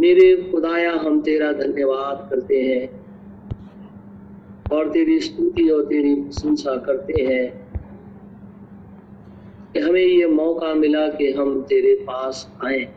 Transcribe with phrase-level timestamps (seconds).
[0.00, 3.00] मेरे खुदाया, हम तेरा धन्यवाद करते हैं।
[4.72, 7.66] और तेरी स्तुति और तेरी प्रशंसा करते हैं
[9.72, 12.94] कि हमें ये मौका मिला कि हम तेरे पास आए।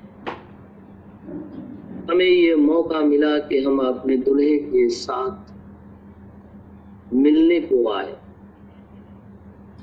[2.10, 5.54] हमें ये मौका मिला कि हम अपने दुल्हे के साथ
[7.14, 8.16] मिलने को आए।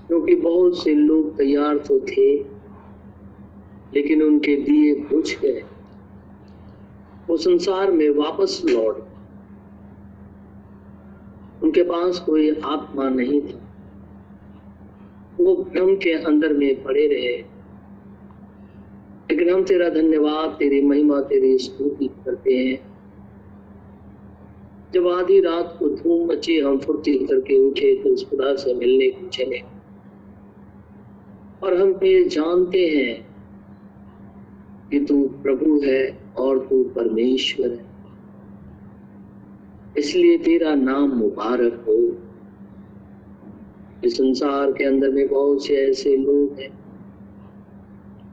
[0.07, 2.39] क्योंकि बहुत से लोग तैयार तो थे,
[3.95, 5.63] लेकिन उनके दिए बुझ गए।
[7.31, 9.09] वो संसार में वापस लौट
[11.63, 13.75] उनके पास कोई आत्मा नहीं था।
[15.41, 17.45] वो भ्रम के अंदर में पड़े रहे।
[19.31, 22.95] लेकिन हम तेरा धन्यवाद, तेरी महिमा, तेरी स्तुति करते हैं।
[24.95, 29.11] जब आधी रात को धूम मची, हम फुर्ती करके उठे तो उस खुदा से मिलने
[29.11, 29.63] को चले।
[31.63, 33.30] और हम ये जानते हैं
[34.91, 37.87] कि तू प्रभु है और तू परमेश्वर है।
[39.99, 41.97] इसलिए तेरा नाम मुबारक हो।
[44.05, 46.71] इस संसार के अंदर में बहुत से ऐसे लोग हैं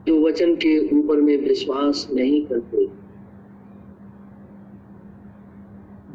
[0.08, 2.86] जो वचन के ऊपर में विश्वास नहीं करते।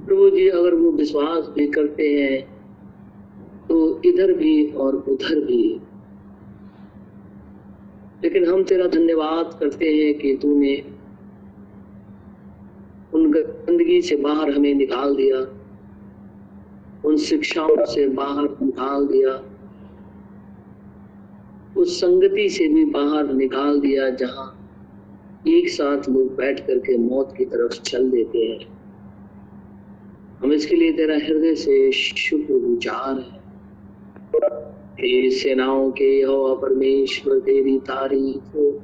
[0.06, 2.42] प्रभु जी, अगर वो विश्वास भी करते हैं
[3.68, 5.80] तो इधर भी और उधर भी
[8.24, 10.76] लेकिन हम तेरा धन्यवाद करते हैं कि तूने
[13.14, 15.38] उन गंदगी से बाहर हमें निकाल दिया,
[17.06, 19.42] उन शिक्षाओं से बाहर निकाल दिया,
[21.78, 24.50] उस संगति से भी बाहर निकाल दिया जहाँ
[25.48, 28.68] एक साथ लोग बैठ करके मौत की तरफ़ चल देते हैं।
[30.42, 33.42] हम इसके लिए तेरा हृदय से शुक्र गुजार है।
[35.02, 38.82] सेनाओं के यहोवा परमेश्वर, तेरी तारीफ़ हो।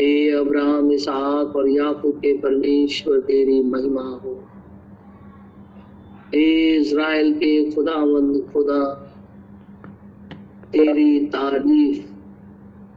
[0.00, 4.44] हे अब्राहम, इसहाक और याकूब के परमेश्वर, तेरी महिमा हो।
[6.34, 8.94] हे इज़राइल के खुदावंद, खुदा,
[10.72, 12.06] तेरी तारीफ़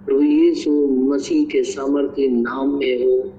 [0.06, 3.34] प्रभु यीशु मसीह के सामर्थ्य नाम में हो।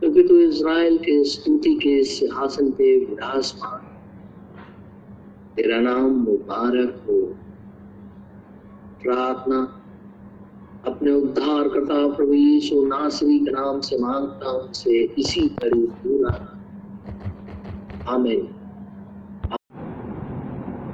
[0.00, 3.83] क्योंकि तू इज़राइल के स्तुति के सिंहासन पे विराजमान
[5.56, 7.16] तेरा नाम मुबारक हो।
[9.02, 9.80] प्रार्थना
[10.86, 16.32] अपने उद्धार करता प्रभु यीशु नासरी के नाम से माँगता हूँ से इसी करीब पूरा
[18.14, 18.40] आमीन।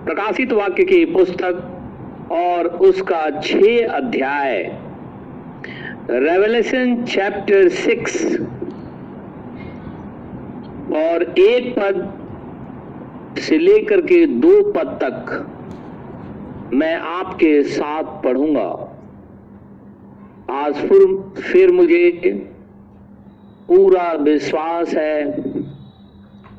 [0.07, 4.63] प्रकाशित वाक्य की पुस्तक और उसका छह अध्याय।
[6.11, 8.25] रेवलेशन चैप्टर सिक्स
[10.97, 12.20] और एक पद
[13.41, 15.47] से लेकर के दो पद तक
[16.75, 18.87] मैं आपके साथ पढ़ूँगा।
[20.51, 22.11] आज फिर फिर मुझे
[23.69, 25.31] पूरा विश्वास है,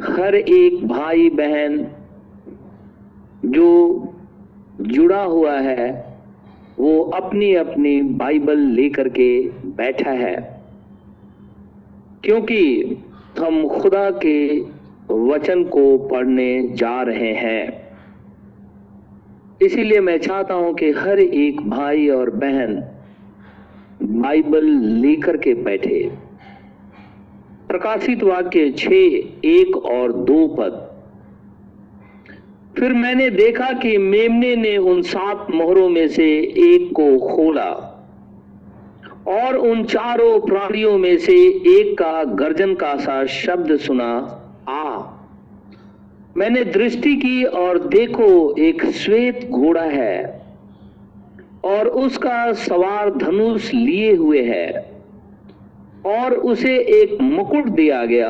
[0.02, 1.88] हर एक भाई बहन
[3.46, 3.70] जो
[4.82, 6.18] जुड़ा हुआ है,
[6.80, 10.62] वो अपनी अपनी बाइबल लेकर के बैठा है।
[12.24, 12.84] क्योंकि
[13.40, 14.38] हम खुदा के
[15.12, 17.82] वचन को पढ़ने जा रहे हैं।
[19.62, 22.84] इसीलिए मैं चाहता हूँ कि हर एक भाई और बहन
[24.04, 26.12] बाइबल लेकर के बैठे।
[27.68, 28.88] प्रकाशित वाक्य छ
[29.46, 30.92] एक और दो पद।
[32.80, 37.88] फिर मैंने देखा कि मेमने ने उन सात मोहरों में से एक को खोला
[39.28, 44.38] और उन चारों प्राणियों में से एक का गर्जन का सा शब्द सुना,
[44.70, 45.01] आ।
[46.38, 50.46] मैंने दृष्टि की और देखो, एक श्वेत घोड़ा है
[51.64, 54.92] और उसका सवार धनुष लिए हुए है
[56.06, 58.30] और उसे एक मुकुट दिया गया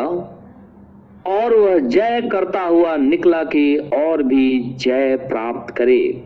[1.27, 6.23] और वह जय करता हुआ निकला कि और भी जय प्राप्त करे।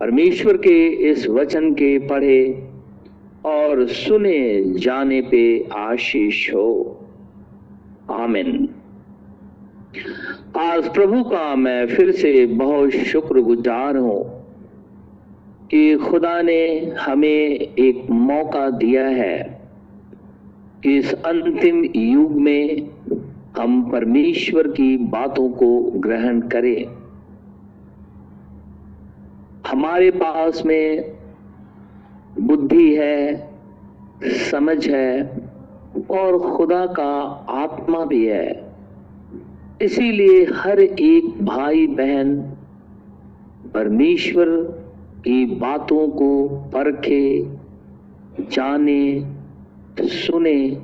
[0.00, 2.68] परमेश्वर के इस वचन के पढ़े
[3.46, 7.00] और सुने जाने पे आशीष हो।
[8.10, 8.73] आमिन।
[10.58, 14.24] आज प्रभु का मैं फिर से बहुत शुक्रगुजार हूँ
[15.70, 19.60] कि खुदा ने हमें एक मौका दिया है
[20.82, 22.90] कि इस अंतिम युग में
[23.58, 26.86] हम परमेश्वर की बातों को ग्रहण करें।
[29.66, 31.16] हमारे पास में
[32.40, 33.50] बुद्धि है,
[34.24, 35.22] समझ है
[36.10, 37.12] और खुदा का
[37.48, 38.63] आत्मा भी है।
[39.82, 42.34] इसीलिए हर एक भाई बहन
[43.74, 44.48] परमेश्वर
[45.24, 47.42] की बातों को परखे,
[48.40, 49.24] जाने,
[50.00, 50.76] सुने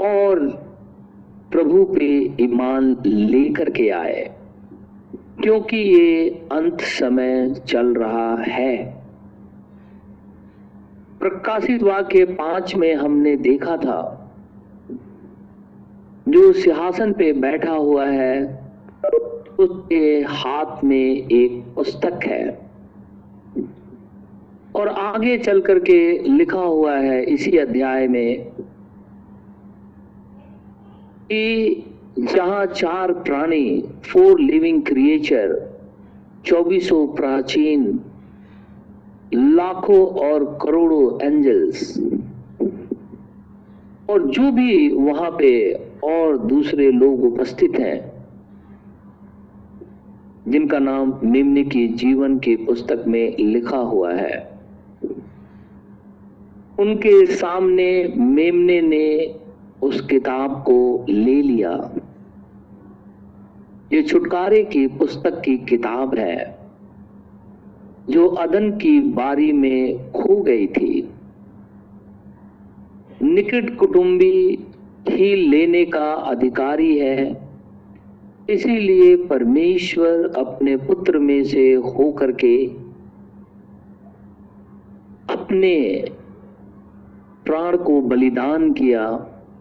[0.00, 0.48] और
[1.52, 2.08] प्रभु पे
[2.44, 4.22] ईमान लेकर के आए,
[5.42, 8.76] क्योंकि ये अंत समय चल रहा है।
[11.20, 14.19] प्रकाशित वाक्य पाँच में हमने देखा था
[16.28, 18.60] जो सिंहासन पे बैठा हुआ है,
[19.58, 22.70] उसके हाथ में एक पुस्तक है।
[24.76, 28.44] और आगे चल करके लिखा हुआ है इसी अध्याय में
[31.32, 31.84] कि
[32.18, 35.58] जहाँ चार प्राणी फोर लिविंग क्रिएचर
[36.46, 38.00] चौबीसों प्राचीन,
[39.34, 41.98] लाखों और करोड़ों एंजल्स
[44.10, 45.50] और जो भी वहाँ पे
[46.04, 48.26] और दूसरे लोग उपस्थित हैं,
[50.48, 54.50] जिनका नाम मेमने की जीवन की पुस्तक में लिखा हुआ है।
[56.78, 59.34] उनके सामने मेमने ने
[59.82, 61.92] उस किताब को ले लिया।
[63.92, 66.58] ये छुटकारे की पुस्तक की किताब है,
[68.10, 71.10] जो अदन की बारी में खो गई थी।
[73.22, 74.58] निकट कुटुंबी
[75.08, 77.50] ही लेने का अधिकारी है।
[78.50, 82.66] इसीलिए परमेश्वर अपने पुत्र में से होकर के
[85.30, 86.04] अपने
[87.44, 89.06] प्राण को बलिदान किया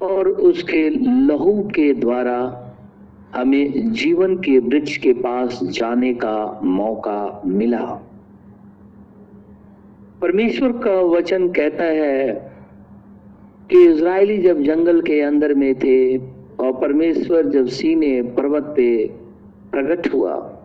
[0.01, 0.89] और उसके
[1.27, 2.65] लहू के द्वारा
[3.35, 7.85] हमें जीवन के वृक्ष के पास जाने का मौका मिला।
[10.21, 12.48] परमेश्वर का वचन कहता है
[13.69, 16.17] कि इज़राइली जब जंगल के अंदर में थे
[16.59, 19.07] और परमेश्वर जब सीने पर्वत पे
[19.71, 20.55] प्रकट हुआ,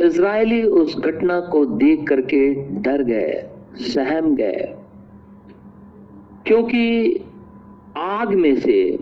[0.00, 4.74] इज़राइली उस घटना को देख करके डर गए, सहम गए।
[6.46, 7.16] क्योंकि
[7.96, 8.98] आग में से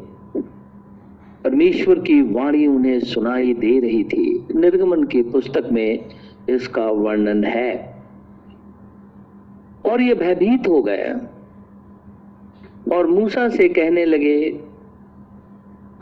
[1.45, 6.05] परमेश्वर की वाणी उन्हें सुनाई दे रही थी। निर्गमन की पुस्तक में
[6.51, 8.03] इसका वर्णन है।
[9.91, 11.15] और ये भयभीत हो गए।
[12.93, 14.61] और मूसा से कहने लगे,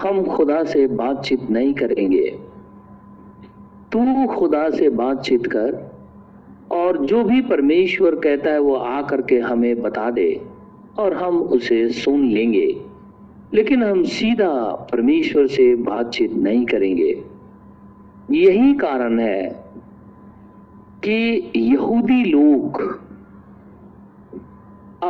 [0.02, 2.38] हम खुदा से बातचीत नहीं करेंगे।
[3.92, 5.96] तू खुदा से बातचीत कर
[6.70, 10.40] और जो भी परमेश्वर कहता है वो आ करके हमें बता दे
[10.98, 12.82] और हम उसे सुन लेंगे।
[13.54, 17.24] लेकिन हम सीधा परमेश्वर से बातचीत नहीं करेंगे।
[18.30, 19.64] यही कारण है
[21.04, 23.05] कि यहूदी लोग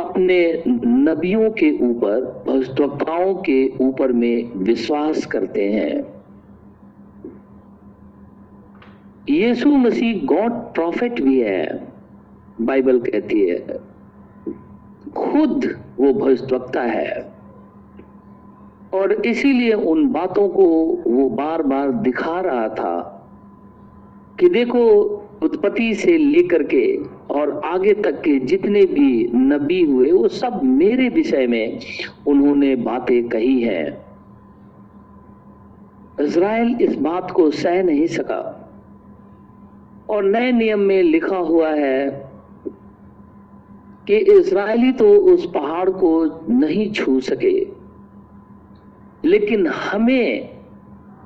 [0.01, 6.17] अपने नबियों के ऊपर भविष्यवक्ताओं के ऊपर में विश्वास करते हैं।
[9.29, 11.87] यीशु मसीह गॉड प्रॉफिट भी है,
[12.61, 13.67] बाइबल कहती है।
[15.17, 17.37] खुद वो भविष्यवक्ता है।
[18.93, 20.63] और इसीलिए उन बातों को
[21.07, 23.13] वो बार बार दिखा रहा था
[24.39, 25.13] कि देखो
[25.43, 26.85] उत्पत्ति से लेकर के
[27.33, 31.79] और आगे तक के जितने भी नबी हुए, वो सब मेरे विषय में
[32.27, 33.85] उन्होंने बातें कही हैं।
[36.19, 38.41] इज़राइल इस बात को सह नहीं सका।
[40.09, 42.09] और नए नियम में लिखा हुआ है
[44.07, 46.11] कि इज़राइली तो उस पहाड़ को
[46.49, 47.67] नहीं छू सके,
[49.25, 50.49] लेकिन हमें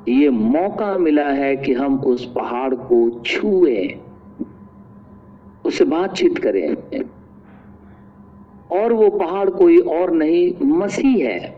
[0.09, 4.00] ये मौका मिला है कि हम उस पहाड़ को छुए।
[5.71, 6.75] उससे बातचीत करें।
[8.71, 11.57] और वो पहाड़ कोई और नहीं, मसीह है।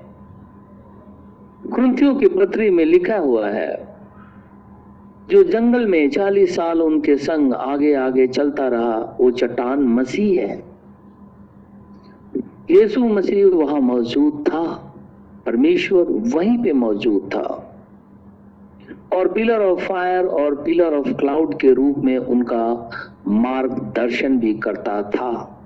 [1.75, 3.97] क्रंथियों की पत्री में लिखा हुआ है,
[5.29, 10.63] जो जंगल में चालीस साल उनके संग आगे आगे चलता रहा, वो चट्टान मसीह है।
[12.71, 14.93] यीशु मसीह वहाँ मौजूद था,
[15.45, 17.72] परमेश्वर वहीं पे मौजूद था।
[19.13, 22.89] और पिलर ऑफ़ फायर और पिलर ऑफ़ क्लाउड के रूप में उनका
[23.27, 25.59] मार्गदर्शन भी करता था।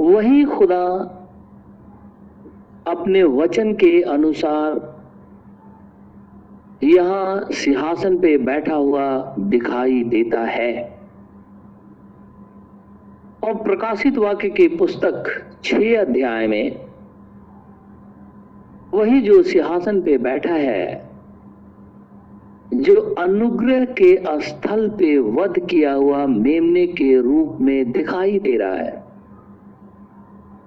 [0.00, 0.84] वही खुदा
[2.86, 4.98] अपने वचन के अनुसार
[6.84, 10.98] यहाँ सिंहासन पे बैठा हुआ दिखाई देता है।
[13.44, 15.24] और प्रकाशित वाक्य की पुस्तक
[15.64, 16.80] छह अध्याय में,
[18.92, 21.07] वही जो सिंहासन पे बैठा है
[22.74, 28.74] जो अनुग्रह के स्थल पे वध किया हुआ मेमने के रूप में दिखाई दे रहा
[28.74, 29.04] है,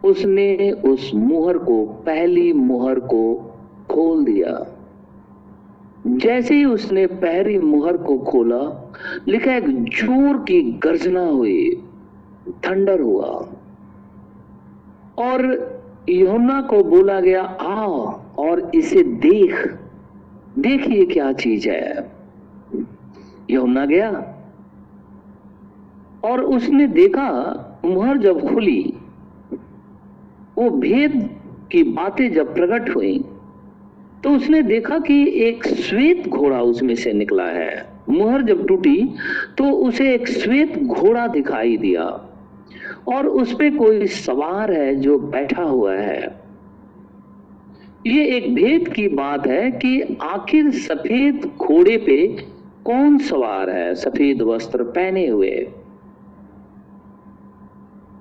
[0.06, 3.54] उसने उस मुहर को, पहली मुहर को
[3.90, 4.78] खोल दिया।
[6.08, 8.94] जैसे ही उसने पहली मुहर को खोला,
[9.28, 11.84] लिखा एक ज़ोर की गर्जना हुई,
[12.48, 13.48] थंडर हुआ।
[15.18, 15.72] और
[16.10, 17.86] योना को बोला गया, आ,
[18.40, 19.81] और इसे देख।
[20.60, 22.12] देखिए क्या चीज़ है।
[23.50, 24.10] योना गया
[26.24, 27.30] और उसने देखा
[27.86, 28.82] मुहर जब खुली,
[30.58, 31.14] वो भेद
[31.72, 33.18] की बातें जब प्रकट हुई
[34.24, 39.16] तो उसने देखा कि एक श्वेत घोड़ा उसमें से निकला है। मुहर जब टूटी
[39.58, 42.04] तो उसे एक श्वेत घोड़ा दिखाई दिया
[43.08, 46.41] और उस पे कोई सवार है जो बैठा हुआ है।
[48.08, 52.28] ये एक भेद की बात है कि आखिर सफ़ेद घोड़े पे
[52.86, 53.96] कौन सवार है?
[53.96, 55.68] सफ़ेद वस्त्र पहने हुए।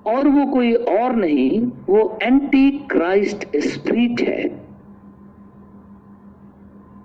[0.06, 4.66] और वो कोई और नहीं, वो एंटी क्राइस्ट स्प्रिट है।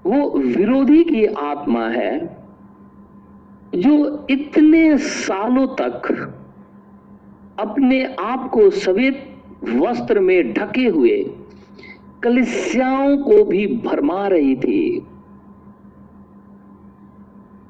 [0.05, 2.37] वो विरोधी की आत्मा है,
[3.75, 6.33] जो इतने सालों तक
[7.59, 11.31] अपने आप को सफ़ेद वस्त्र में ढके हुए
[12.23, 15.05] कलिसियाओं को भी भरमा रही थी।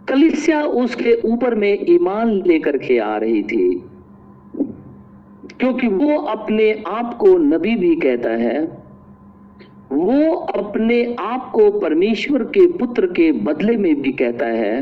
[0.10, 3.68] कलिसिया उसके ऊपर में ईमान लेकर के आ रही थी,
[5.60, 8.60] क्योंकि वो अपने आप को नबी भी कहता है।
[9.92, 14.82] वो अपने आप को परमेश्वर के पुत्र के बदले में भी कहता है।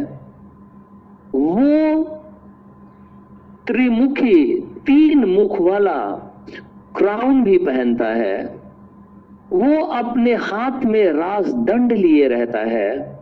[1.35, 2.03] वो
[3.67, 5.99] त्रिमुखी, तीन मुख वाला
[6.97, 8.62] क्राउन भी पहनता है।
[9.53, 13.19] वो अपने हाथ में राज दंड लिए रहता है।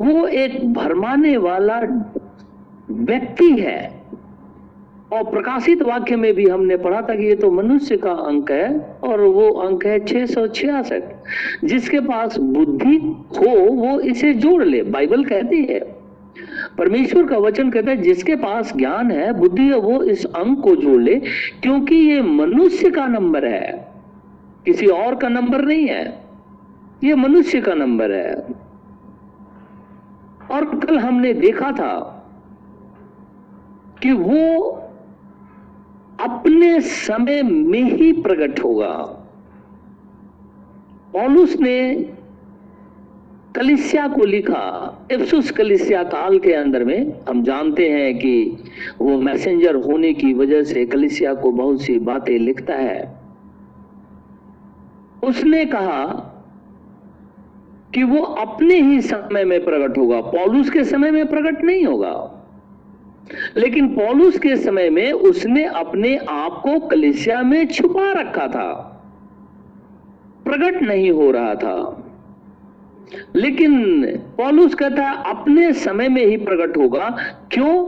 [0.00, 1.80] वो एक भरमाने वाला
[2.90, 4.04] व्यक्ति है।
[5.12, 8.96] और प्रकाशित वाक्य में भी हमने पढ़ा था कि ये तो मनुष्य का अंक है,
[9.04, 11.02] और वो अंक है छह सौ छियासठ।
[11.64, 12.96] जिसके पास बुद्धि
[13.38, 15.80] हो, वो इसे जोड़ ले। बाइबल कहती है,
[16.78, 20.76] परमेश्वर का वचन कहता है, जिसके पास ज्ञान है, बुद्धि है, वो इस अंक को
[20.76, 21.14] जोड़ ले,
[21.62, 23.93] क्योंकि ये मनुष्य का नंबर है।
[24.64, 26.24] किसी और का नंबर नहीं है।
[27.04, 28.34] ये मनुष्य का नंबर है।
[30.50, 32.10] और कल हमने देखा था
[34.02, 34.70] कि वो
[36.20, 39.20] अपने समय में ही प्रकट होगा।
[41.12, 41.94] पॉलुस ने
[43.56, 48.56] कलिसिया को लिखा, इफ्सुस कलिसिया काल के अंदर में, हम जानते हैं कि
[49.00, 53.23] वो मैसेंजर होने की वजह से कलिसिया को बहुत सी बातें लिखता है।
[55.24, 56.30] उसने कहा
[57.94, 62.30] कि वो अपने ही समय में प्रकट होगा। पॉलुस के समय में प्रकट नहीं होगा।
[63.56, 68.90] लेकिन पॉलुस के समय में उसने अपने आप को कलिसिया में छुपा रखा था।
[70.44, 72.00] प्रकट नहीं हो रहा था।
[73.36, 77.16] लेकिन पॉलुस कहता, अपने समय में ही प्रकट होगा।
[77.52, 77.84] क्यों?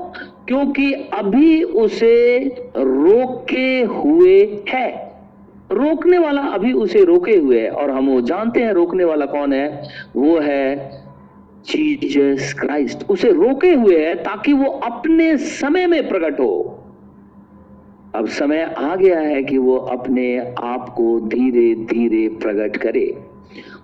[0.46, 2.38] क्योंकि अभी उसे
[2.76, 5.05] रोके हुए है।
[5.72, 9.52] रोकने वाला अभी उसे रोके हुए है और हम वो जानते हैं रोकने वाला कौन
[9.52, 10.90] है। वो है
[11.66, 16.82] जीसस क्राइस्ट उसे रोके हुए है ताकि वो अपने समय में प्रकट हो।
[18.14, 23.18] अब समय आ गया है कि वो अपने आप को धीरे धीरे प्रकट करे।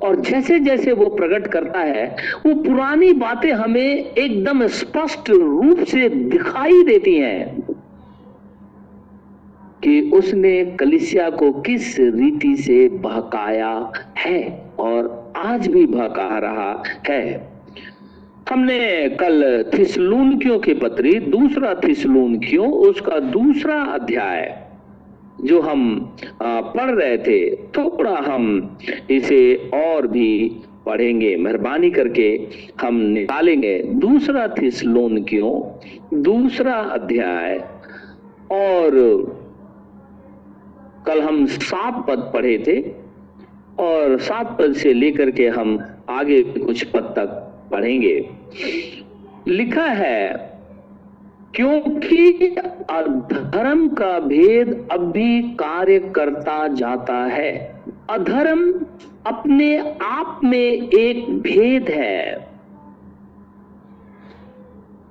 [0.02, 6.08] और जैसे जैसे वो प्रकट करता है, वो पुरानी बातें हमें एकदम स्पष्ट रूप से
[6.08, 7.62] दिखाई देती हैं।
[9.84, 17.52] कि उसने कलिसिया को किस रीति से बहकाया है और आज भी बहका रहा है।
[18.50, 24.58] हमने कल थिसलूनकियों के पत्री, दूसरा थिसलूनकियों उसका दूसरा अध्याय
[25.44, 28.78] जो हम पढ़ रहे थे थोड़ा हम
[29.10, 32.28] इसे और भी पढ़ेंगे। मेहरबानी करके
[32.80, 35.24] हम निकालेंगे दूसरा थिसलोन
[36.14, 37.56] दूसरा अध्याय।
[38.52, 39.41] और
[41.06, 42.80] कल हम सात पद पढ़े थे
[43.82, 45.78] और सात पद से लेकर के हम
[46.10, 47.38] आगे कुछ पद तक
[47.72, 48.30] पढ़ेंगे।
[49.48, 50.52] लिखा है,
[51.54, 52.56] क्योंकि
[52.90, 57.52] अधर्म का भेद अब भी कार्य करता जाता है।
[58.10, 58.72] अधर्म
[59.26, 62.46] अपने आप में एक भेद है।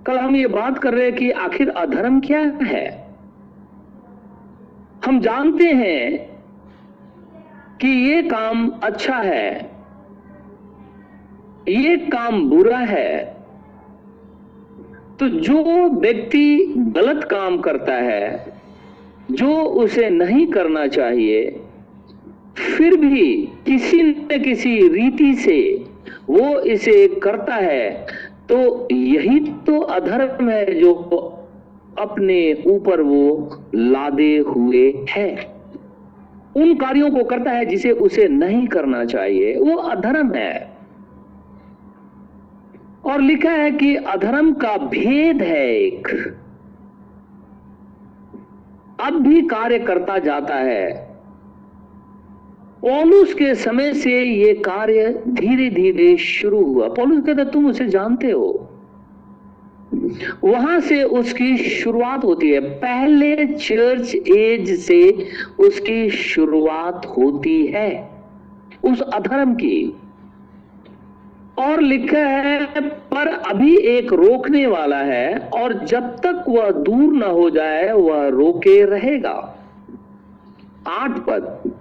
[0.06, 3.01] कल हम ये बात कर रहे हैं कि आखिर अधर्म क्या है?
[5.06, 6.30] हम जानते हैं
[7.82, 9.70] कि ये काम अच्छा है,
[11.70, 13.20] ये काम बुरा है।
[15.20, 18.54] तो जो व्यक्ति गलत काम करता है,
[19.32, 21.50] जो उसे नहीं करना चाहिए,
[22.58, 23.32] फिर भी
[23.66, 25.62] किसी न किसी रीति से
[26.30, 27.90] वो इसे करता है
[28.50, 30.94] तो यही तो अधर्म है जो
[32.00, 35.56] अपने ऊपर वो लादे हुए है।
[36.56, 40.78] उन कार्यों को करता है जिसे उसे नहीं करना चाहिए। वो अधर्म है।
[43.06, 46.36] और लिखा है कि अधर्म का भेद है एक।
[49.04, 51.12] अब भी कार्य करता जाता है।
[52.82, 58.32] पौलुस के समय से ये कार्य धीरे धीरे शुरू हुआ। पौलुस कहता तुम उसे जानते
[58.32, 58.71] हो?
[60.44, 65.28] वहाँ से उसकी शुरुआत होती है। पहले चर्च एज से
[65.60, 68.10] उसकी शुरुआत होती है,
[68.84, 69.94] उस अधर्म की।
[71.60, 77.28] और लिखा है, पर अभी एक रोकने वाला है, और जब तक वह दूर ना
[77.28, 79.58] हो जाए, वह रोके रहेगा।
[80.88, 81.72] आठ पद।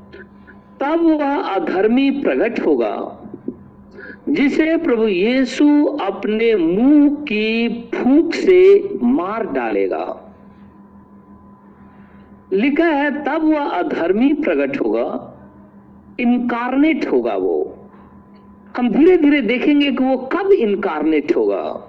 [0.80, 3.19] तब वह अधर्मी प्रकट होगा।
[4.28, 10.32] जिसे प्रभु यीशु अपने मुँह की फूक से मार डालेगा।
[12.52, 15.26] लिखा है, तब वह अधर्मी प्रकट होगा
[16.20, 17.76] इनकारनेट होगा वो।
[18.76, 21.86] हम धीरे धीरे देखेंगे कि वो कब इनकारनेट होगा।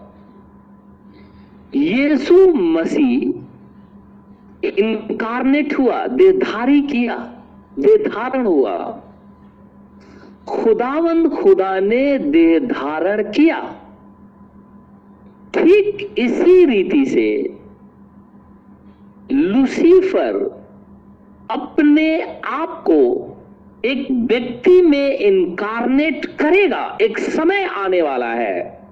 [1.75, 3.33] यीशु मसीह
[4.67, 7.17] इनकारनेट हुआ देधारी किया
[7.79, 9.03] देधारण हुआ।
[10.47, 13.59] खुदावंद खुदा ने देह धारण किया।
[15.53, 17.57] ठीक इसी रीति से
[19.31, 20.61] लुसीफर
[21.51, 23.27] अपने आप को
[23.85, 28.87] एक व्यक्ति में इनकारनेट करेगा। एक समय आने वाला है।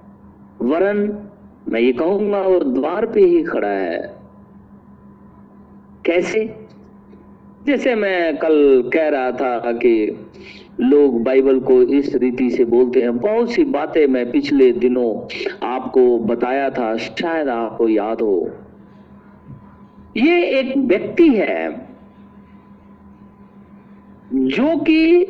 [0.61, 1.29] वरन
[1.69, 4.15] मैं ये कहूँगा वो द्वार पे ही खड़ा है।
[6.05, 6.55] कैसे?
[7.65, 10.25] जैसे मैं कल कह रहा था कि
[10.81, 15.09] लोग बाइबल को इस रीति से बोलते हैं, बहुत सी बातें मैं पिछले दिनों
[15.67, 18.49] आपको बताया था, शायद आपको याद हो।
[20.17, 21.89] ये एक व्यक्ति है
[24.33, 25.21] जो कि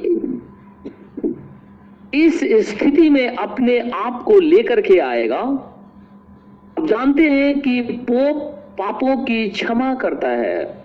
[2.13, 2.39] इस
[2.69, 8.37] स्थिति में अपने आप को लेकर के आएगा। आप जानते हैं कि पोप
[8.79, 10.83] पापों की क्षमा करता है।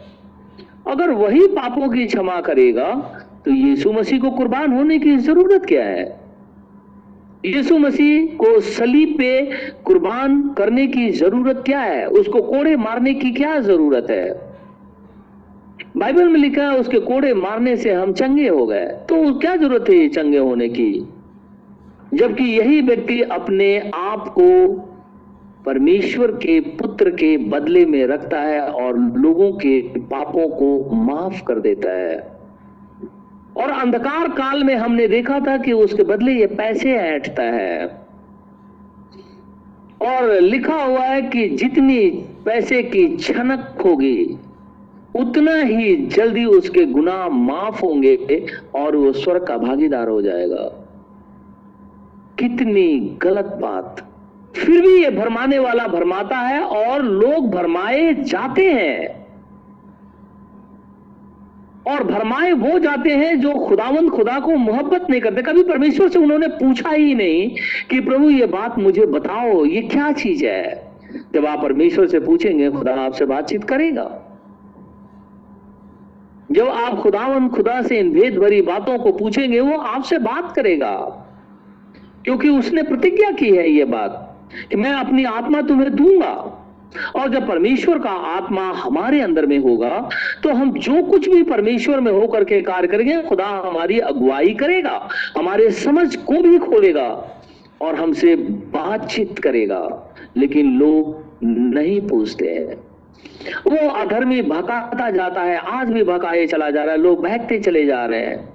[0.86, 2.90] अगर वही पापों की क्षमा करेगा
[3.44, 6.20] तो यीशु मसीह को कुर्बान होने की ज़रूरत क्या है?
[7.46, 9.50] यीशु मसीह को सलीब पे
[9.84, 12.06] कुर्बान करने की ज़रूरत क्या है?
[12.06, 14.54] उसको कोड़े मारने की क्या ज़रूरत है?
[15.96, 19.84] बाइबल में लिखा है, उसके कोड़े मारने से हम चंगे हो गए। तो क्या ज़रूरत
[19.90, 21.08] है चंगे होने की?
[22.14, 24.72] जबकि यही व्यक्ति अपने आप को
[25.66, 31.60] परमेश्वर के पुत्र के बदले में रखता है और लोगों के पापों को माफ़ कर
[31.60, 32.33] देता है।
[33.56, 37.86] और अंधकार काल में हमने देखा था कि उसके बदले ये पैसे ऐंठता है।
[40.02, 42.10] और लिखा हुआ है कि जितनी
[42.44, 44.38] पैसे की छनक होगी
[45.16, 50.86] उतना ही जल्दी उसके गुनाह माफ़ होंगे और वो स्वर्ग का भागीदार हो जाएगा।
[52.38, 54.08] कितनी गलत बात।
[54.56, 59.23] फिर भी ये भरमाने वाला भरमाता है और लोग भरमाए जाते हैं।
[61.88, 66.18] और भरमाए वो जाते हैं जो खुदावंद खुदा को मोहब्बत नहीं करते। कभी परमेश्वर से
[66.18, 67.50] उन्होंने पूछा ही नहीं
[67.90, 70.92] कि प्रभु, ये बात मुझे बताओ, ये क्या चीज़ है?
[71.34, 74.20] जब आप परमेश्वर से पूछेंगे, खुदा आपसे बातचीत करेगा।
[76.50, 81.20] जब आप खुदावन खुदा से इन भेद भरी बातों को पूछेंगे, वो आपसे बात करेगा।
[82.24, 86.60] क्योंकि उसने प्रतिज्ञा की है ये बात कि मैं अपनी आत्मा तुम्हें दूँगा।
[87.16, 90.08] और जब परमेश्वर का आत्मा हमारे अंदर में होगा
[90.42, 95.08] तो हम जो कुछ भी परमेश्वर में होकर के कार्य करेंगे, खुदा हमारी अगुवाई करेगा,
[95.38, 97.40] हमारे समझ को भी खोलेगा
[97.82, 102.74] और हमसे बातचीत करेगा। लेकिन लोग नहीं पूछते हैं।
[103.66, 107.86] वो अधर्मी भकाता जाता है, आज भी भकाए चला जा रहा है, लोग बहकते चले
[107.86, 108.48] जा रहे हैं।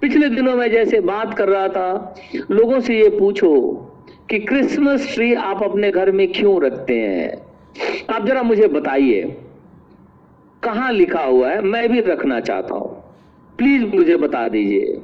[0.00, 2.14] पिछले दिनों में जैसे बात कर रहा था,
[2.50, 3.72] लोगों से ये पूछो
[4.30, 7.45] कि क्रिसमस ट्री आप अपने घर में क्यों रखते हैं?
[8.10, 9.36] आप जरा मुझे बताइए,
[10.62, 11.62] कहाँ लिखा हुआ है?
[11.62, 13.04] मैं भी रखना चाहता हूँ।
[13.58, 15.02] प्लीज़ मुझे बता दीजिए।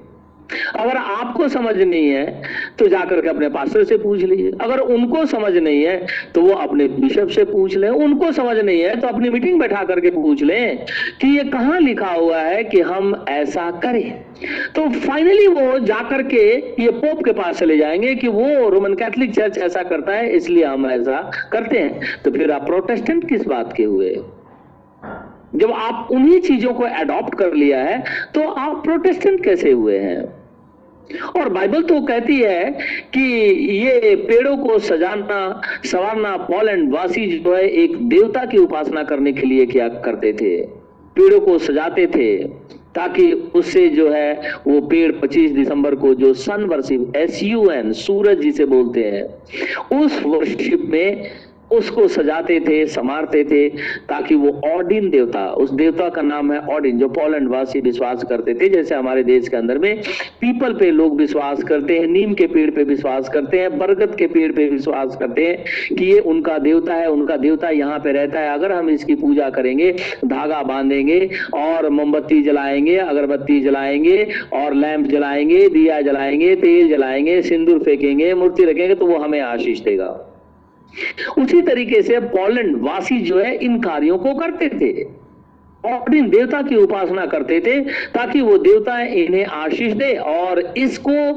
[0.77, 2.43] अगर आपको समझ नहीं है
[2.79, 5.97] तो जाकर के अपने पास्टर से पूछ लीजिए। अगर उनको समझ नहीं है
[6.35, 9.85] तो वो अपने बिशप से पूछ लें। उनको समझ नहीं है तो अपनी मीटिंग बैठा
[9.85, 10.85] करके पूछ लें
[11.21, 14.13] कि ये कहाँ लिखा हुआ है कि हम ऐसा करें।
[14.75, 16.45] तो फाइनली वो जाकर के
[16.83, 20.65] ये पोप के पास चले जाएँगे कि वो रोमन कैथोलिक चर्च ऐसा करता है, इसलिए
[20.65, 21.21] हम ऐसा
[21.53, 24.15] करते हैं। तो फिर आप प्रोटेस्टेंट किस बात के हुए
[25.55, 28.03] जब आप उन्हीं चीज़ों को एडॉप्ट कर लिया है
[28.35, 30.23] तो आप प्रोटेस्टेंट कैसे हुए हैं?
[31.37, 32.71] और बाइबल तो कहती है
[33.15, 33.23] कि
[33.79, 39.47] ये पेड़ों को सजाना, संवारना पोलैंड वासी जो है, एक देवता की उपासना करने के
[39.47, 40.57] लिए क्या करते थे।
[41.17, 42.37] पेड़ों को सजाते थे
[42.95, 44.33] ताकि उससे जो है,
[44.67, 49.23] वो पेड़ 25 दिसंबर को जो sun worship S U N सूरज जिसे बोलते हैं,
[50.01, 51.31] उस वर्शिप में
[51.73, 53.69] उसको सजाते थे, संवारते थे,
[54.09, 58.55] ताकि वो ऑडिन देवता, उस देवता का नाम है ऑडिन, जो पोलैंड वासी विश्वास करते
[58.55, 60.03] थे। जैसे हमारे देश के अंदर में
[60.41, 64.27] पीपल पे लोग विश्वास करते हैं, नीम के पेड़ पे विश्वास करते हैं, बरगद के
[64.27, 68.41] पेड़ पे विश्वास करते हैं कि ये उनका देवता है, उनका देवता यहाँ पे रहता
[68.41, 69.91] है। अगर हम इसकी पूजा करेंगे,
[70.25, 77.79] धागा बांधेंगे और मोमबत्ती जलाएँगे, अगरबत्ती जलाएँगे और लैंप जलाएँगे, दिया जलाएँगे, तेल जलाएँगे, सिंदूर
[77.79, 80.29] फेंकेंगे, मूर्ति रखेंगे तो वो हमें आशीष देगा।
[81.39, 84.93] उसी तरीके से पोलैंड वासी जो है, इन कार्यों को करते थे।
[85.85, 91.33] और इन देवता की उपासना करते थे, ताकि वो देवता इन्हें आशीष दे और इसको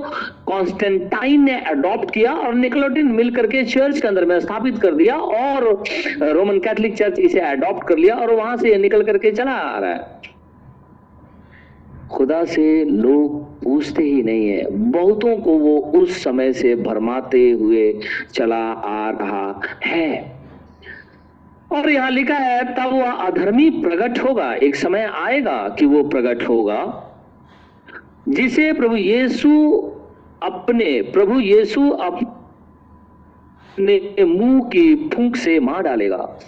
[0.45, 5.15] कॉन्स्टेंटाइन ने अडॉप्ट किया और निकोलोटिन मिलकर के चर्च के अंदर में स्थापित कर दिया
[5.15, 5.83] और
[6.21, 9.91] रोमन कैथोलिक चर्च इसे अडॉप्ट कर लिया और वहाँ से निकल करके चला आ रहा
[9.91, 10.21] है।
[12.11, 17.99] खुदा से लोग पूछते ही नहीं है। बहुतों को वो उस समय से भरमाते हुए
[18.33, 20.35] चला आ रहा है।
[21.71, 26.49] और यहाँ लिखा है, तब वह अधर्मी प्रकट होगा। एक समय आएगा कि वो प्रकट
[26.49, 27.01] होगा।
[28.29, 29.83] जिसे प्रभु यीशु
[30.43, 36.39] अपने, प्रभु यीशु अपने मुँह की फूंक से मार डालेगा।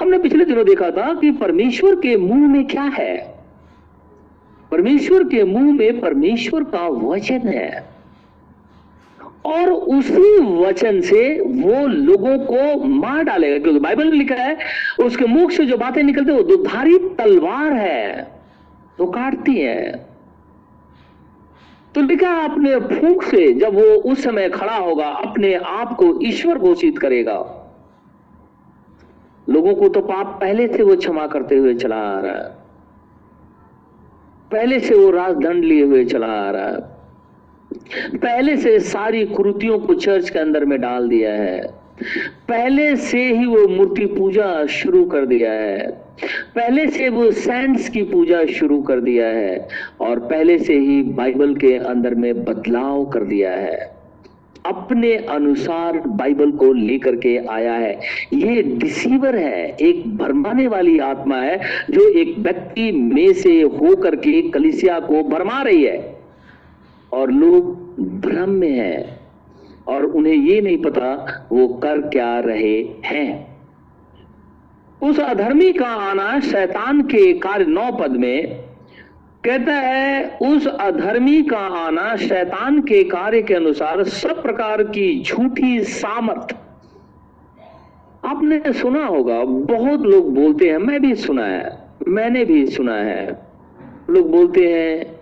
[0.00, 3.41] हमने पिछले दिनों देखा था कि परमेश्वर के मुँह में क्या है।
[4.72, 7.92] परमेश्वर के मुँह में परमेश्वर का वचन है।
[9.44, 14.58] और उसी वचन से वो लोगों को मार डालेगा। क्योंकि बाइबल में लिखा है,
[15.00, 18.32] उसके मुख से जो बातें निकलती वो दुधारी तलवार है
[18.98, 20.06] तो काटती है।
[21.94, 26.58] तो लिखा अपने फूक से जब वो उस समय खड़ा होगा, अपने आप को ईश्वर
[26.58, 27.36] घोषित करेगा।
[29.48, 32.61] लोगों को तो पाप पहले से वो क्षमा करते हुए चला आ रहा है।
[34.52, 36.80] पहले से वो राजदंड लिए हुए चला आ रहा है।
[38.18, 41.82] पहले से सारी कृतियों को चर्च के अंदर में डाल दिया है।
[42.48, 45.90] पहले से ही वो मूर्ति पूजा शुरू कर दिया है।
[46.54, 49.68] पहले से वो सेंट्स की पूजा शुरू कर दिया है
[50.00, 54.01] और पहले से ही बाइबल के अंदर में बदलाव कर दिया है।
[54.66, 58.00] अपने अनुसार बाइबल को लेकर के आया है।
[58.32, 64.50] ये डिसीवर है, एक भरमाने वाली आत्मा है, जो एक व्यक्ति में से होकर करके
[64.50, 66.18] कलिसिया को भरमा रही है।
[67.12, 69.20] और लोग भ्रम में है,
[69.88, 73.52] और उन्हें ये नहीं पता वो कर क्या रहे हैं।
[75.02, 78.64] उस अधर्मी का आना शैतान के कार्य नौ पद में
[79.44, 85.80] कहता है, उस अधर्मी का आना शैतान के कार्य के अनुसार सब प्रकार की झूठी
[85.80, 86.56] सामर्थ।
[88.24, 91.78] आपने सुना होगा, बहुत लोग बोलते हैं, मैं भी सुना है,
[92.08, 93.46] मैंने भी सुना है।
[94.10, 95.20] लोग बोलते हैं,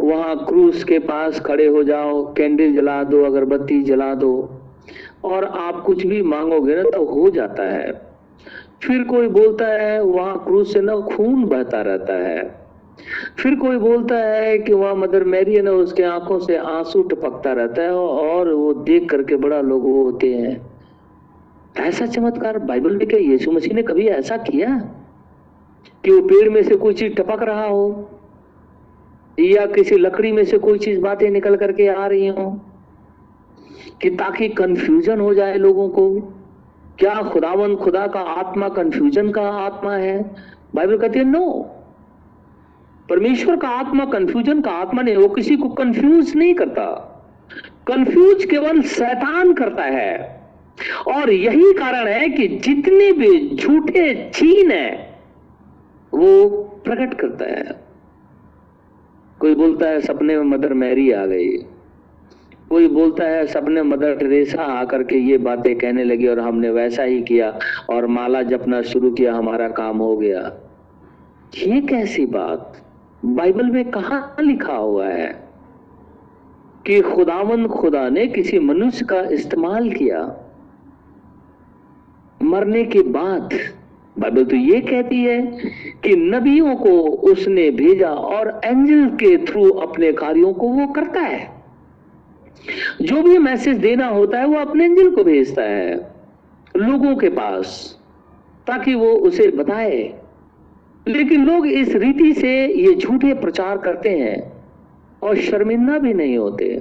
[0.00, 4.60] वहाँ क्रूस के पास खड़े हो जाओ, कैंडल जला दो, अगरबत्ती जला दो,
[5.24, 7.92] और आप कुछ भी मांगोगे ना तो हो जाता है।
[8.82, 12.65] फिर कोई बोलता है, वहाँ क्रूस से ना खून बहता रहता है।
[13.38, 17.52] फिर कोई बोलता है कि वहाँ मदर मैरी है ना उसके आँखों से आँसू टपकता
[17.52, 20.70] रहता है और वो देख करके बड़ा लोग वो होते हैं।
[21.76, 24.76] ऐसा चमत्कार बाइबल में क्या यीशु मसीह ने कभी ऐसा किया?
[26.04, 28.10] कि वो पेड़ में से कोई चीज़ टपक रहा हो,
[29.40, 32.60] या किसी लकड़ी में से कोई चीज़ बातें निकल करके आ रही हो?
[34.02, 36.10] कि ताकि कंफ्यूजन हो जाए लोगों को?
[36.98, 40.34] क्या खुदावन खुदा का आत्मा कंफ्यूजन का आत्मा है?
[40.74, 41.72] बाइबल कहती है नो
[43.10, 47.12] परमेश्वर का आत्मा कंफ्यूजन का आत्मा नहीं, वो किसी को कंफ्यूज नहीं करता।
[47.86, 50.36] कंफ्यूज केवल शैतान करता है।
[51.08, 55.20] और यही कारण है कि जितने भी झूठे चीन है,
[56.14, 56.48] वो
[56.84, 57.80] प्रकट करता है।
[59.40, 61.56] कोई बोलता है, सपने में मदर मैरी आ गई।
[62.70, 67.02] कोई बोलता है, सपने मदर टेरेसा आकर के ये बातें कहने लगी और हमने वैसा
[67.02, 67.58] ही किया
[67.90, 70.52] और माला जपना शुरू किया, हमारा काम हो गया।
[71.58, 72.85] ये कैसी बात?
[73.26, 75.28] बाइबल में कहा लिखा हुआ है
[76.86, 80.20] कि खुदावन खुदा ने किसी मनुष्य का इस्तेमाल किया
[82.42, 83.54] मरने के बाद?
[84.18, 85.42] बाइबल तो ये कहती है
[86.04, 86.90] कि नबियों को
[87.30, 91.64] उसने भेजा और एंजल के थ्रू अपने कार्यों को वो करता है।
[93.02, 95.94] जो भी मैसेज देना होता है वो अपने एंजल को भेजता है,
[96.76, 97.98] लोगों के पास,
[98.66, 100.25] ताकि वो उसे बताए।
[101.08, 104.36] लेकिन लोग इस रीति से ये झूठे प्रचार करते हैं
[105.22, 106.74] और शर्मिंदा भी नहीं होते।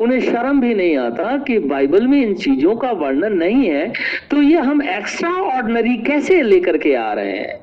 [0.00, 3.92] उन्हें शर्म भी नहीं आता कि बाइबल में इन चीज़ों का वर्णन नहीं है
[4.30, 7.60] तो ये हम एक्स्ट्रा ऑर्डनरी कैसे लेकर के आ रहे हैं?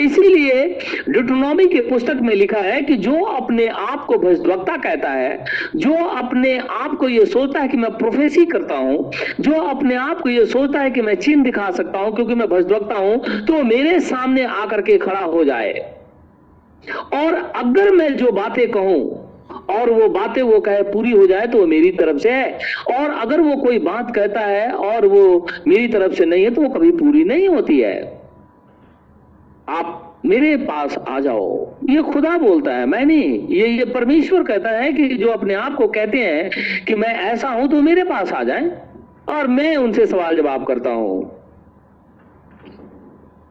[0.00, 0.64] इसीलिए
[1.08, 5.44] डिट्रोनॉमी के पुस्तक में लिखा है कि जो अपने आप को भजद्वक्ता कहता है,
[5.76, 10.20] जो अपने आप को यह सोचता है कि मैं प्रोफेसी करता हूँ, जो अपने आप
[10.20, 13.62] को यह सोचता है कि मैं चिन्ह दिखा सकता हूँ क्योंकि मैं भजद्वक्ता हूँ तो
[13.64, 15.72] मेरे सामने आकर के खड़ा हो जाए।
[17.14, 19.22] और अगर मैं जो बातें कहूँ,
[19.70, 22.58] और वो बातें वो कहे पूरी हो जाए तो वो मेरी तरफ़ से है।
[22.92, 26.62] और अगर वो कोई बात कहता है और वो मेरी तरफ़ से नहीं है तो
[26.62, 28.15] वो कभी पूरी नहीं होती है।
[29.68, 34.70] आप मेरे पास आ जाओ। ये खुदा बोलता है। मैं नहीं, ये ये परमेश्वर कहता
[34.70, 38.32] है कि जो अपने आप को कहते हैं कि मैं ऐसा हूँ तो मेरे पास
[38.32, 38.70] आ जाए
[39.28, 41.32] और मैं उनसे सवाल जवाब करता हूँ।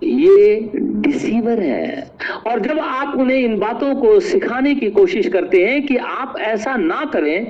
[0.03, 2.11] ये डिसीवर है।
[2.47, 6.75] और जब आप उन्हें इन बातों को सिखाने की कोशिश करते हैं कि आप ऐसा
[6.75, 7.45] ना करें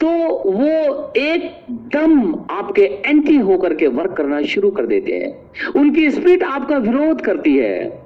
[0.00, 0.08] तो
[0.46, 6.76] वो एकदम आपके एंटी होकर के वर्क करना शुरू कर देते हैं। उनकी स्पिरिट आपका
[6.76, 8.01] विरोध करती है।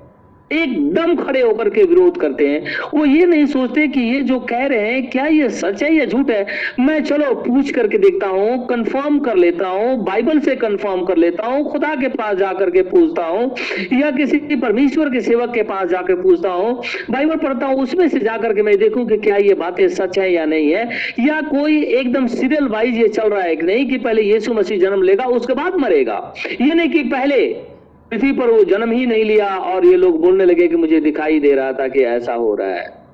[0.50, 4.66] एकदम खड़े होकर के विरोध करते हैं। वो ये नहीं सोचते कि ये जो कह
[4.66, 6.46] रहे हैं, क्या ये सच है या झूठ है?
[6.80, 11.46] मैं चलो पूछ करके देखता हूँ कंफर्म कर लेता हूँ बाइबल से कंफर्म कर लेता
[11.46, 13.50] हूँ, खुदा के पास जाकर के पूछता हूँ,
[13.92, 16.80] या किसी परमेश्वर के सेवक के पास जाकर पूछता हूँ
[17.10, 20.32] बाइबल पढ़ता हूँ, उसमें से जाकर के मैं देखूँ कि क्या ये बातें सच है
[20.32, 20.88] या नहीं है,
[21.20, 24.80] या कोई एकदम सीरियल वाइज ये चल रहा है कि नहीं कि पहले यीशु मसीह
[24.80, 27.75] जन्म लेगा, उसके बाद मरेगा। ये नहीं कि पहले
[28.10, 31.40] पृथ्वी पर वो जन्म ही नहीं लिया और ये लोग बोलने लगे कि मुझे दिखाई
[31.40, 33.06] दे रहा था कि ऐसा हो रहा है।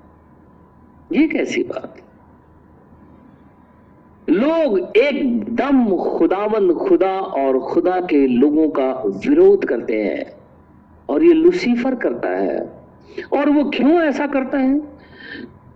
[1.13, 1.97] ये कैसी बात?
[4.31, 10.33] लोग एकदम खुदावन खुदा और खुदा के लोगों का विरोध करते हैं
[11.09, 12.73] और ये लुसीफर करता है।
[13.33, 14.83] और वो क्यों ऐसा करता है?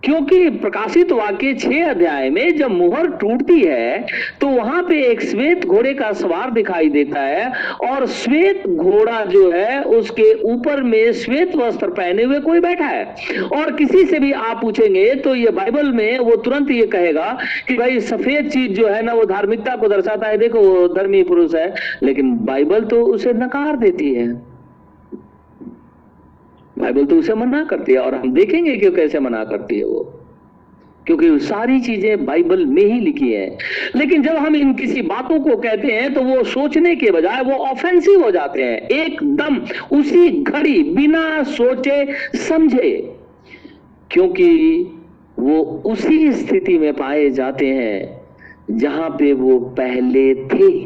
[0.03, 4.05] क्योंकि प्रकाशित वाक्य छह अध्याय में जब मुहर टूटती है
[4.41, 7.51] तो वहाँ पे एक श्वेत घोड़े का सवार दिखाई देता है
[7.83, 13.05] और श्वेत घोड़ा जो है, उसके ऊपर में श्वेत वस्त्र पहने हुए कोई बैठा है।
[13.53, 17.77] और किसी से भी आप पूछेंगे तो ये बाइबल में वो तुरंत ये कहेगा कि
[17.77, 21.55] भाई, सफ़ेद चीज़ जो है ना, वो धार्मिकता को दर्शाता है। देखो, वो धर्मी पुरुष
[21.55, 24.27] है, लेकिन बाइबल तो उसे नकार देती है।
[26.77, 30.23] बाइबल तो उसे मना करती है और हम देखेंगे कि कैसे मना करती है वो।
[31.05, 33.57] क्योंकि सारी चीज़ें बाइबल में ही लिखी है।
[33.95, 37.51] लेकिन जब हम इन किसी बातों को कहते हैं तो वो सोचने के बजाय वो
[37.51, 39.57] ऑफेंसिव हो जाते हैं। एकदम
[39.97, 43.13] उसी घड़ी, बिना सोचे, समझे।
[44.11, 44.81] क्योंकि
[45.39, 48.16] वो उसी स्थिति में पाए जाते हैं।
[48.71, 50.85] जहाँ पे वो पहले थे,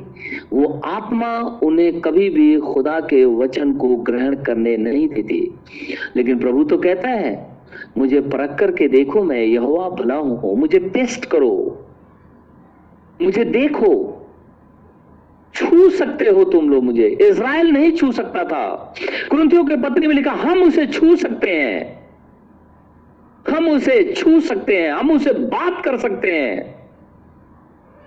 [0.53, 5.59] वो आत्मा उन्हें कभी भी खुदा के वचन को ग्रहण करने नहीं देती।
[6.15, 7.57] लेकिन प्रभु तो कहता है,
[7.97, 11.85] मुझे परख करके देखो, मैं यहोवा भला हूँ, मुझे टेस्ट करो,
[13.21, 14.17] मुझे देखो।
[15.53, 18.93] छू सकते हो तुम लोग मुझे। इज़राइल नहीं छू सकता था।
[19.31, 22.01] कुरंतियों के पत्री में लिखा, हम उसे छू सकते हैं।
[23.55, 26.80] हम उसे छू सकते हैं, हम उसे बात कर सकते हैं।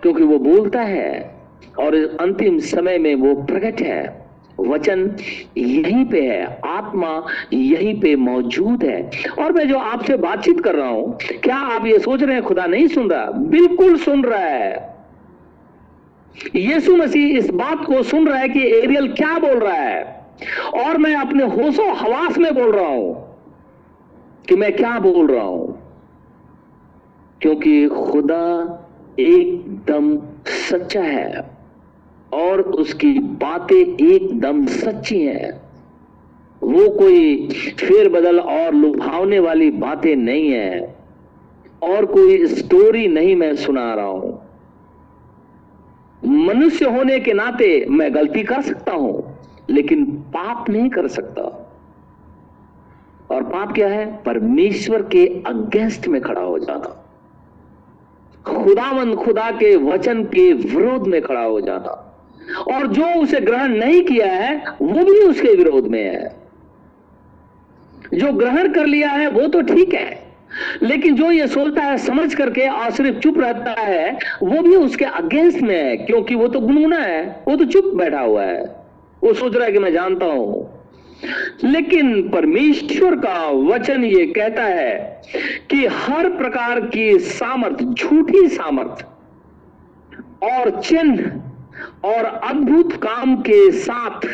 [0.05, 1.35] क्योंकि वो बोलता है
[1.81, 4.25] और अंतिम समय में वो प्रकट है।
[4.61, 5.17] वचन
[5.59, 10.89] यहीं पे है, आत्मा यहीं पे मौजूद है। और मैं जो आपसे बातचीत कर रहा
[10.89, 13.25] हूँ, क्या आप ये सोच रहे हैं, खुदा नहीं सुन रहा?
[13.27, 14.95] बिल्कुल सुन रहा है।
[16.57, 20.27] यीशु मसीह इस बात को सुन रहा है कि एरियल क्या बोल रहा है।
[20.75, 23.37] और मैं अपने होशो हवास में बोल रहा हूँ
[24.49, 25.83] कि मैं क्या बोल रहा हूँ?
[27.41, 28.81] क्योंकि खुदा
[29.21, 31.51] एकदम सच्चा है
[32.33, 35.53] और उसकी बातें एकदम सच्ची हैं।
[36.63, 37.49] वो कोई
[37.81, 40.97] फेर बदल और लुभावने वाली बातें नहीं है
[41.83, 44.43] और कोई स्टोरी नहीं मैं सुना रहा हूँ।
[46.25, 49.39] मनुष्य होने के नाते मैं गलती कर सकता हूँ,
[49.71, 51.43] लेकिन पाप नहीं कर सकता।
[53.31, 54.23] और पाप क्या है?
[54.23, 57.01] परमेश्वर के अगेंस्ट में खड़ा हो जाना।
[58.47, 62.11] खुदावन खुदा के वचन के विरोध में खड़ा हो जाना
[62.59, 66.45] और जो उसे ग्रहण नहीं किया है, वो भी उसके विरोध में है।
[68.15, 70.25] जो ग्रहण कर लिया है, वो तो ठीक है।
[70.83, 75.05] लेकिन जो ये सोचता है, समझ करके और सिर्फ़ चुप रहता है, वो भी उसके
[75.05, 78.77] अगेंस्ट में है, क्योंकि वो तो गुनगुना है, वो तो चुप बैठा हुआ है।
[79.25, 80.74] वो सोच रहा है कि मैं जानता हूँ।
[81.65, 85.23] लेकिन परमेश्वर का वचन ये कहता है
[85.71, 89.05] कि हर प्रकार की सामर्थ, झूठी सामर्थ
[90.45, 94.27] और चिन्ह और अद्भुत काम के साथ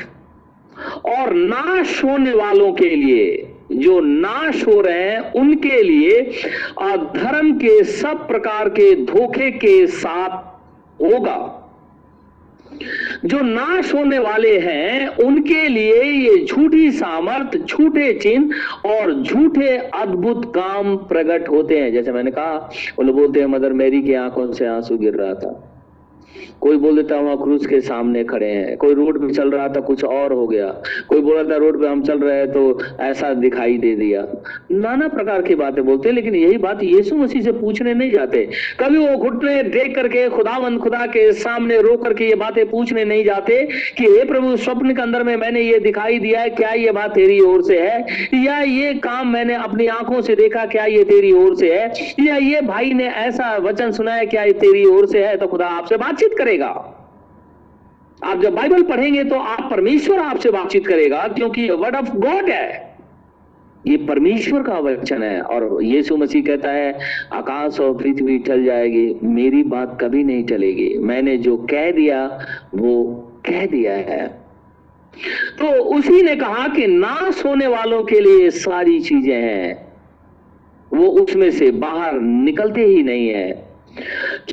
[1.06, 6.20] और नाश होने वालों के लिए, जो नाश हो रहे हैं, उनके लिए
[6.80, 10.30] धर्म के सब प्रकार के धोखे के साथ
[11.02, 11.59] होगा।
[13.24, 18.54] जो नाश होने वाले हैं, उनके लिए ये झूठी सामर्थ, झूठे चिन्ह
[18.88, 24.02] और झूठे अद्भुत काम प्रकट होते हैं। जैसे मैंने कहा, वो बोलते हैं, मदर, मेरी
[24.02, 25.69] की आँखों से आँसू गिर रहा था।
[26.60, 29.80] कोई बोल देता वहाँ क्रूज के सामने खड़े हैं। कोई रोड पे चल रहा था,
[29.80, 30.66] कुछ और हो गया।
[31.08, 34.26] कोई बोला था, रोड पे हम चल रहे हैं तो ऐसा दिखाई दे दिया।
[34.70, 38.48] नाना प्रकार की बातें बोलते हैं, लेकिन यही बात यीशु मसीह से पूछने नहीं जाते।
[38.80, 43.24] कभी वो घुटने देख करके खुदावंद खुदा के सामने रो करके ये बातें पूछने नहीं
[43.24, 46.90] जाते कि, हे प्रभु, स्वप्न के अंदर में मैंने ये दिखाई दिया है, क्या ये
[46.90, 48.06] बात तेरी ओर से है?
[48.34, 51.92] या ये काम मैंने अपनी आँखों से देखा, क्या ये तेरी ओर से है?
[52.20, 55.36] या ये भाई ने ऐसा वचन सुना है क्या ये तेरी ओर से है?
[55.36, 56.68] तो खुदा आपसे बातचीत करेगा।
[58.20, 62.88] आप जब बाइबल पढ़ेंगे तो आप परमेश्वर आपसे बातचीत करेगा, क्योंकि वर्ड ऑफ़ गॉड है।
[63.84, 66.98] ये परमेश्वर का वचन है, और यीशु मसीह कहता है,
[67.32, 72.24] आकाश और पृथ्वी टल जाएगी, मेरी बात कभी नहीं टलेगी मैंने जो कह दिया,
[72.74, 73.04] वो
[73.46, 74.26] कह दिया है।
[75.58, 79.88] तो उसी ने कहा कि नाश होने वालों के लिए सारी चीज़ें हैं।
[80.90, 83.69] वो उसमें से बाहर निकलते ही नहीं है।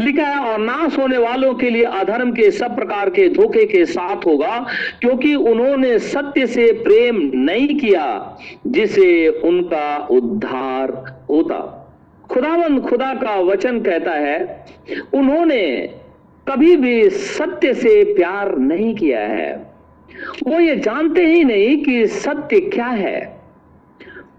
[0.02, 3.86] लिखा है, और नाश होने वालों के लिए अधर्म के सब प्रकार के धोखे के
[3.86, 4.68] साथ होगा,
[5.02, 10.92] क्योंकि उन्होंने सत्य से प्रेम नहीं किया, जिसे उनका उद्धार
[11.30, 11.60] होता।
[12.32, 14.66] खुदावन खुदा का वचन कहता है,
[15.14, 15.90] उन्होंने
[16.48, 19.68] कभी भी सत्य से प्यार नहीं किया है।
[20.48, 23.38] वो ये जानते ही नहीं कि सत्य क्या है।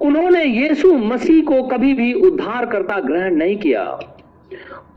[0.00, 3.84] उन्होंने यीशु मसीह को कभी भी उद्धार करता ग्रहण नहीं किया।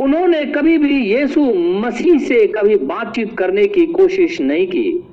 [0.02, 1.42] उन्होंने कभी भी यीशु
[1.80, 5.04] मसीह से कभी बातचीत करने की कोशिश नहीं की।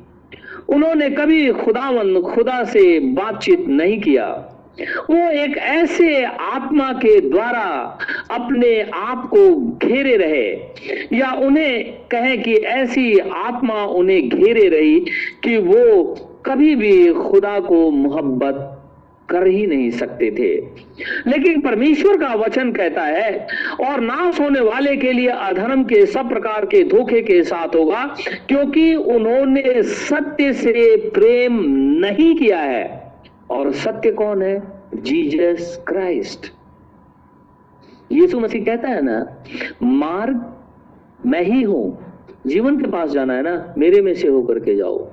[0.69, 4.55] उन्होंने कभी खुदावन खुदा से बातचीत नहीं किया।
[5.11, 7.99] वो एक ऐसे आत्मा के द्वारा
[8.31, 9.51] अपने आप को
[9.87, 15.01] घेरे रहे या उन्हें कहें कि ऐसी आत्मा उन्हें घेरे रही
[15.45, 16.15] कि वो
[16.47, 18.78] कभी भी खुदा को मोहब्बत
[19.29, 20.55] कर ही नहीं सकते थे।
[21.31, 23.47] लेकिन परमेश्वर का वचन कहता है,
[23.81, 28.17] और नाश होने वाले के लिए अधर्म के सब प्रकार के धोखे के साथ होगा,
[28.49, 31.61] क्योंकि उन्होंने सत्य से प्रेम
[32.07, 33.13] नहीं किया है।
[33.51, 34.63] और सत्य कौन है?
[34.95, 36.53] Jesus Christ.
[38.13, 39.45] यीशु मसीह कहता है ना,
[39.83, 40.55] मार्ग
[41.27, 42.15] मैं ही हूँ,
[42.47, 45.11] जीवन के पास जाना है ना, मेरे में से होकर के जाओ।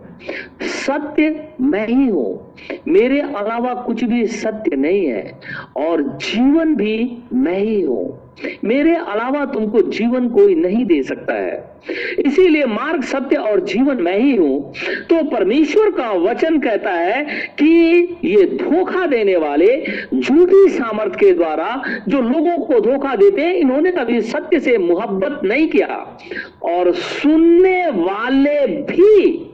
[0.61, 2.55] सत्य मैं ही। हूँ
[2.87, 5.39] मेरे अलावा कुछ भी सत्य नहीं है
[5.77, 8.21] और जीवन भी मैं ही हूँ।
[8.65, 11.75] मेरे अलावा तुमको जीवन कोई नहीं दे सकता है।
[12.19, 14.73] इसीलिए मार्ग सत्य और जीवन मैं ही हूँ।
[15.09, 17.23] तो परमेश्वर का वचन कहता है
[17.59, 19.77] कि ये धोखा देने वाले
[20.13, 25.41] झूठी सामर्थ के द्वारा जो लोगों को धोखा देते हैं, इन्होंने कभी सत्य से मोहब्बत
[25.45, 26.19] नहीं किया।
[26.63, 29.51] और सुनने वाले भी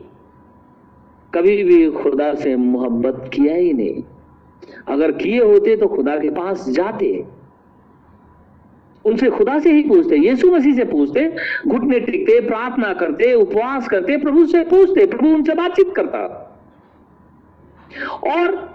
[1.33, 4.03] कभी भी खुदा से मोहब्बत किया ही नहीं।
[4.87, 7.25] अगर किए होते तो खुदा के पास जाते।
[9.05, 11.27] उनसे खुदा से ही पूछते, यीशु मसीह से पूछते,
[11.67, 16.19] घुटने टिकते, प्रार्थना करते, उपवास करते, प्रभु से पूछते, प्रभु उनसे बातचीत करता।
[18.27, 18.69] और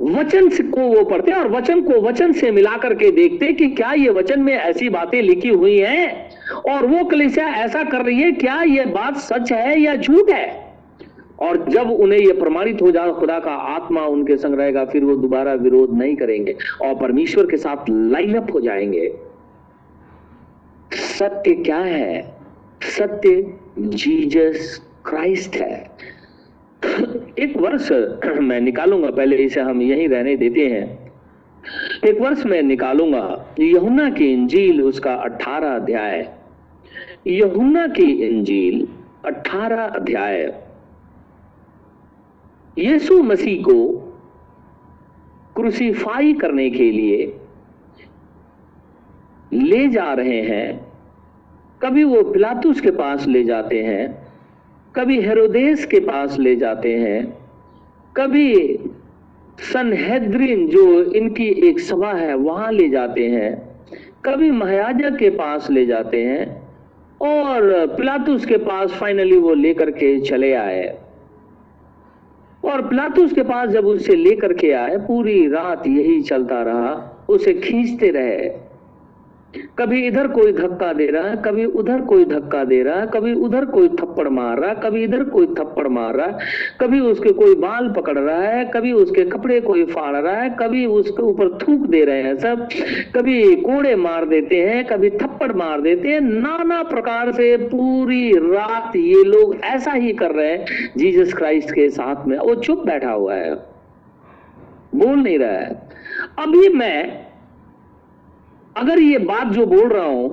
[0.00, 4.10] वचन को वो पढ़ते और वचन को वचन से मिलाकर के देखते कि क्या ये
[4.10, 6.30] वचन में ऐसी बातें लिखी हुई हैं
[6.70, 10.63] और वो कलिसिया ऐसा कर रही है, क्या ये बात सच है या झूठ है?
[11.38, 15.16] और जब उन्हें यह प्रमाणित हो जाए, खुदा का आत्मा उनके संग रहेगा, फिर वो
[15.16, 19.14] दोबारा विरोध नहीं करेंगे और परमेश्वर के साथ लाइन अप हो जाएँगे।
[20.92, 22.34] सत्य क्या है?
[22.82, 25.90] सत्य जीजस क्राइस्ट है।
[27.38, 27.92] एक वर्ष
[28.40, 31.12] मैं निकालूँगा, पहले इसे हम यहीं रहने देते हैं।
[32.06, 36.28] एक वर्ष मैं निकालूँगा यहुना की इंजील उसका अठारह अध्याय।
[37.26, 38.88] यहुना की इंजील
[39.24, 40.63] अठारह अध्याय।
[42.76, 43.76] यीशु मसीह को
[45.56, 47.26] क्रूसीफाई करने के लिए
[49.52, 50.80] ले जा रहे हैं।
[51.82, 54.08] कभी वो पिलातुस के पास ले जाते हैं,
[54.94, 57.24] कभी हेरोदेस के पास ले जाते हैं,
[58.16, 58.78] कभी
[59.72, 63.54] सनहेद्रिन जो इनकी एक सभा है वहाँ ले जाते हैं,
[64.24, 66.46] कभी महायाजा के पास ले जाते हैं
[67.20, 71.03] और पिलातुस के पास फाइनली वो लेकर के चले आए।
[72.64, 77.54] और प्लातूस के पास जब उसे लेकर के आए, पूरी रात यही चलता रहा, उसे
[77.54, 78.73] खींचते रहे।
[79.78, 83.32] कभी इधर कोई धक्का दे रहा है, कभी उधर कोई धक्का दे रहा है, कभी
[83.34, 86.38] उधर कोई थप्पड़ मार रहा है, कभी इधर कोई थप्पड़ मार रहा है,
[86.80, 90.84] कभी उसके कोई बाल पकड़ रहा है, कभी उसके कपड़े कोई फाड़ रहा है, कभी
[90.86, 92.68] उसके ऊपर थूक दे रहे हैं सब,
[93.16, 98.96] कभी कोड़े मार देते हैं, कभी थप्पड़ मार देते हैं, नाना प्रकार से पूरी रात
[98.96, 100.64] ये लोग ऐसा ही कर रहे हैं,
[100.96, 103.54] जीसस क्राइस्ट के साथ में, वो चुप बैठा हुआ है,
[104.94, 105.82] बोल नहीं रहा है।
[106.38, 107.23] अभी मैं
[108.76, 110.30] अगर ये बात जो बोल रहा हूँ,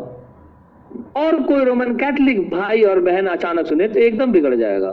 [1.18, 4.92] और कोई रोमन कैथलिक भाई और बहन अचानक सुने तो एकदम बिगड़ जाएगा।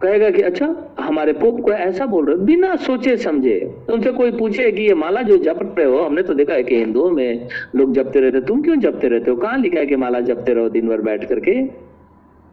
[0.00, 0.66] कहेगा कि अच्छा
[1.00, 3.58] हमारे पोप को ऐसा बोल रहे बिना सोचे समझे
[3.90, 6.76] उनसे कोई पूछे कि ये माला जो जप रहे हो, हमने तो देखा है कि
[6.76, 9.36] हिंदुओं में लोग जपते रहते तुम क्यों जपते रहते हो?
[9.36, 11.62] कहाँ लिखा है कि माला जपते रहो दिन भर बैठ करके?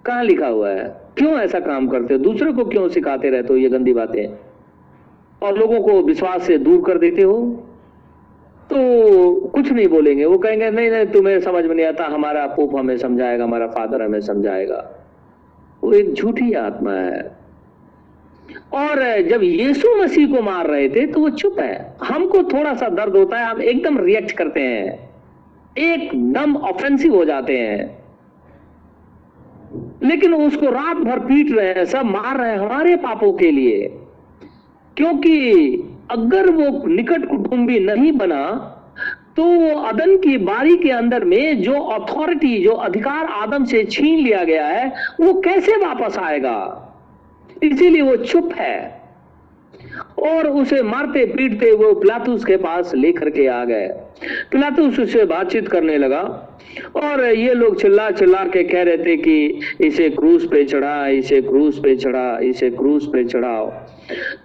[0.05, 0.87] कहाँ लिखा हुआ है?
[1.17, 2.19] क्यों ऐसा काम करते हो?
[2.19, 4.27] दूसरे को क्यों सिखाते रहते हो ये गंदी बातें?
[5.41, 7.37] और लोगों को विश्वास से दूर कर देते हो?
[8.69, 12.75] तो कुछ नहीं बोलेंगे, वो कहेंगे, नहीं नहीं, तुम्हें समझ में नहीं आता, हमारा पोप
[12.75, 14.91] हमें समझाएगा, हमारा फादर हमें समझाएगा।
[15.83, 17.35] वो एक झूठी आत्मा है।
[18.73, 22.89] और जब यीशु मसीह को मार रहे थे तो वो चुप है। हमको थोड़ा सा
[22.89, 25.09] दर्द होता है, हम एकदम रिएक्ट करते हैं।
[25.77, 28.05] एकदम ऑफेंसिव हो जाते हैं।
[30.03, 33.97] लेकिन उसको रात भर पीट रहे हैं, सब मार रहे हैं हमारे पापों के लिए।
[34.97, 35.37] क्योंकि
[36.11, 38.71] अगर वो निकट कुटुंबी नहीं बना
[39.35, 44.19] तो वो अदन की बारी के अंदर में जो अथॉरिटी जो अधिकार आदम से छीन
[44.19, 46.81] लिया गया है, वो कैसे वापस आएगा?
[47.63, 49.01] इसीलिए वो चुप है।
[50.19, 53.87] और उसे मारते, पीटते वो पिलातुस के पास लेकर के आ गए।
[54.51, 56.21] पिलातुस उससे बातचीत करने लगा
[56.95, 61.41] और ये लोग चिल्ला चिल्ला के कह रहे थे कि, इसे क्रूस पे चढ़ा, इसे
[61.41, 63.73] क्रूस पे चढ़ा, इसे क्रूस पे चढ़ाओ।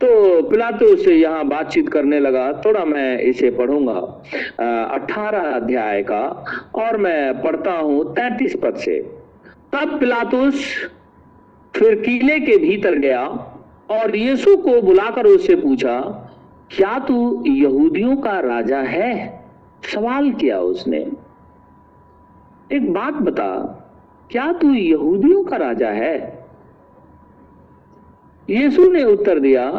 [0.01, 3.93] तो पिलातुस यहाँ बातचीत करने लगा। थोड़ा मैं इसे पढ़ूँगा।
[4.95, 6.23] अठारह अध्याय का,
[6.75, 8.99] और मैं पढ़ता हूँ तैतीस पद से।
[9.75, 10.65] तब पिलातुस
[11.75, 13.27] फिर किले के भीतर गया,
[13.91, 16.01] और यीशु को बुलाकर उससे पूछा,
[16.77, 19.45] क्या तू यहूदियों का राजा है?
[19.95, 20.99] सवाल किया उसने।
[22.73, 23.53] एक बात बता,
[24.31, 26.40] क्या तू यहूदियों का राजा है?
[28.51, 29.71] यीशु ने उत्तर दिया,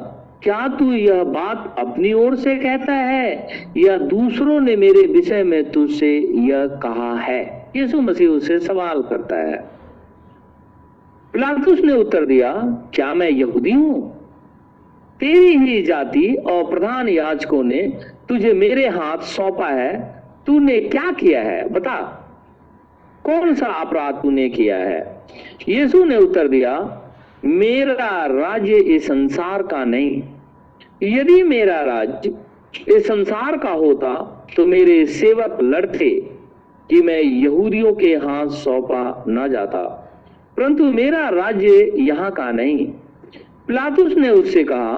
[0.44, 3.48] क्या तू यह बात अपनी ओर से कहता है
[3.78, 7.72] या दूसरों ने मेरे विषय में तुझसे यह कहा है?
[7.76, 9.58] यीशु मसीह उससे सवाल करता है।
[11.34, 12.54] पिलातुस ने उत्तर दिया,
[12.94, 14.22] क्या मैं यहूदी हूँ?
[15.20, 17.98] तेरी ही जाति और प्रधान याजकों ने
[18.30, 21.70] तुझे मेरे हाथ सौंपा है। तूने क्या किया है?
[21.70, 21.98] बता।
[23.24, 25.24] कौन सा अपराध तूने किया है?
[25.70, 26.98] यीशु ने उत्तर दिया
[27.46, 30.22] मेरा राज्य इस संसार का नहीं।
[31.04, 32.34] यदि मेरा राज्य
[32.88, 34.14] इस संसार का होता
[34.56, 36.10] तो मेरे सेवक लड़ते
[36.90, 39.84] कि मैं यहूदियों के हाथ सौंपा न जाता।
[40.58, 42.86] परंतु मेरा राज्य यहाँ का नहीं।
[43.68, 44.94] पिलातुस ने उससे कहा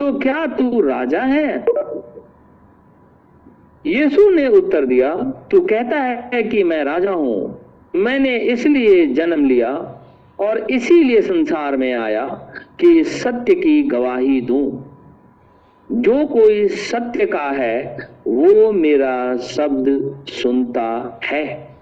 [0.00, 1.64] तो क्या तू राजा है?
[3.86, 5.14] यीशु ने उत्तर दिया,
[5.50, 7.60] तू कहता है कि मैं राजा हूँ।
[7.96, 9.89] मैंने इसलिए जन्म लिया
[10.40, 12.24] और इसीलिए संसार में आया
[12.80, 14.90] कि सत्य की गवाही दूँ।
[15.92, 21.76] जो कोई सत्य का है, वो मेरा शब्द सुनता है।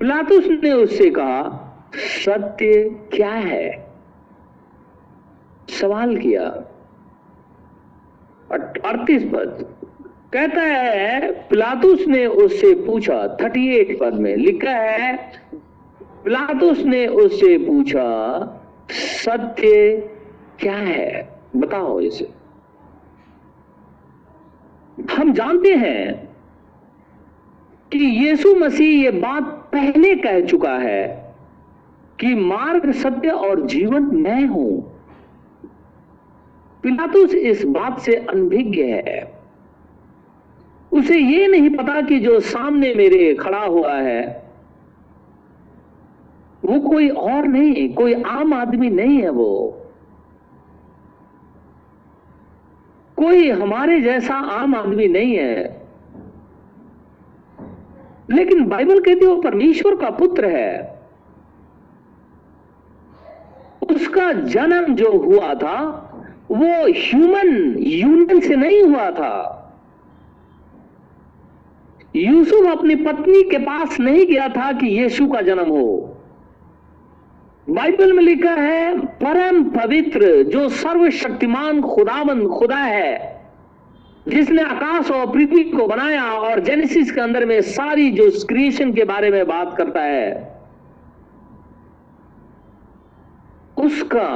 [0.00, 1.62] पिलातुस ने उससे कहा,
[1.94, 3.88] सत्य क्या है?
[5.68, 6.44] सवाल किया।
[8.84, 9.74] अड़तीस पद।
[10.32, 15.32] कहता है, पिलातुस ने उससे पूछा, थर्टी एट पद में लिखा है
[16.26, 18.40] पिलातुस ने उससे पूछा,
[18.90, 19.96] सत्य
[20.60, 21.38] क्या है?
[21.56, 22.28] बताओ इसे।
[25.12, 26.28] हम जानते हैं
[27.92, 31.34] कि यीशु मसीह ये बात पहले कह चुका है
[32.20, 35.00] कि मार्ग सत्य और जीवन मैं हूँ।
[36.82, 39.40] पिलातुस इस बात से अनभिज्ञ है।
[40.92, 44.45] उसे यह नहीं पता कि जो सामने मेरे खड़ा हुआ है
[46.64, 49.82] वो कोई और नहीं, कोई आम आदमी नहीं है वो।
[53.16, 55.86] कोई हमारे जैसा आम आदमी नहीं है।
[58.30, 61.00] लेकिन बाइबल कहती है, वो परमेश्वर का पुत्र है।
[63.90, 66.02] उसका जन्म जो हुआ था,
[66.50, 69.52] वो ह्यूमन यूनियन से नहीं हुआ था।
[72.16, 76.15] यूसुफ अपनी पत्नी के पास नहीं गया था कि यीशु का जन्म हो।
[77.70, 83.40] बाइबल में लिखा है, परम पवित्र, जो सर्वशक्तिमान खुदावन, खुदा है,
[84.28, 89.04] जिसने आकाश और पृथ्वी को बनाया और जेनेसिस के अंदर में सारी जो क्रिएशन के
[89.04, 90.56] बारे में बात करता है,
[93.78, 94.28] उसका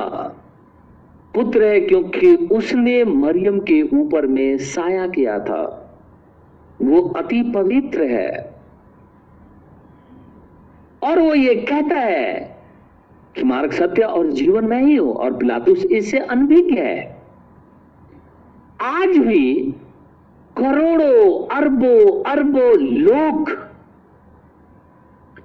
[1.34, 5.86] पुत्र है क्योंकि उसने मरियम के ऊपर में साया किया था।
[6.82, 8.54] वो अति पवित्र है।
[11.02, 12.59] और वो ये कहता है
[13.36, 17.22] कि मार्ग सत्य और जीवन में ही हो, और पिलातुस इससे अनभिज्ञ है।
[18.80, 19.74] आज भी
[20.56, 23.50] करोड़ों, अरबों अरबों लोग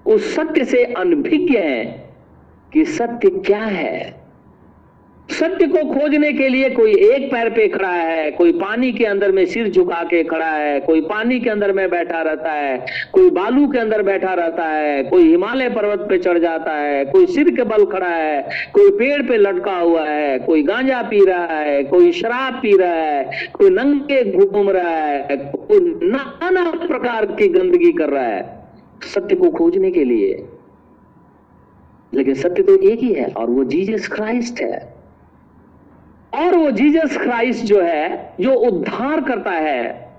[0.06, 1.86] उस सत्य से अनभिज्ञ है
[2.74, 4.25] कि सत्य क्या है।
[5.30, 9.32] सत्य को खोजने के लिए कोई एक पैर पे खड़ा है कोई पानी के अंदर
[9.32, 12.78] में सिर झुका के खड़ा है कोई पानी के अंदर में बैठा रहता है
[13.14, 17.26] कोई बालू के अंदर बैठा रहता है कोई हिमालय पर्वत पे चढ़ जाता है कोई
[17.28, 18.42] सिर के बल खड़ा है
[18.74, 22.94] कोई पेड़ पे लटका हुआ है कोई गांजा पी रहा है कोई शराब पी रहा
[22.94, 28.44] है कोई नंगे घूम रहा है कोई नाना प्रकार की गंदगी कर रहा है
[29.06, 30.34] सत्य को खोजने के लिए
[32.14, 34.95] लेकिन सत्य तो एक ही है और वो जीजस क्राइस्ट है
[36.36, 40.12] और वो जीसस क्राइस्ट जो है, जो उद्धार करता है,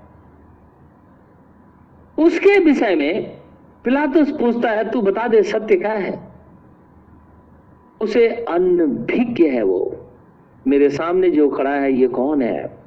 [2.18, 3.36] उसके विषय में
[3.84, 6.20] पिलातुस पूछता है, तू बता दे, सत्य क्या है?
[8.00, 9.96] उसे अनभिज्ञ है वो।
[10.66, 12.78] मेरे सामने जो खड़ा है, ये कौन है?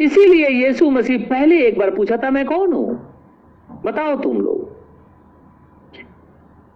[0.00, 3.14] इसीलिए यीशु मसीह पहले एक बार पूछा था, मैं कौन हूँ?
[3.84, 4.78] बताओ तुम लोग।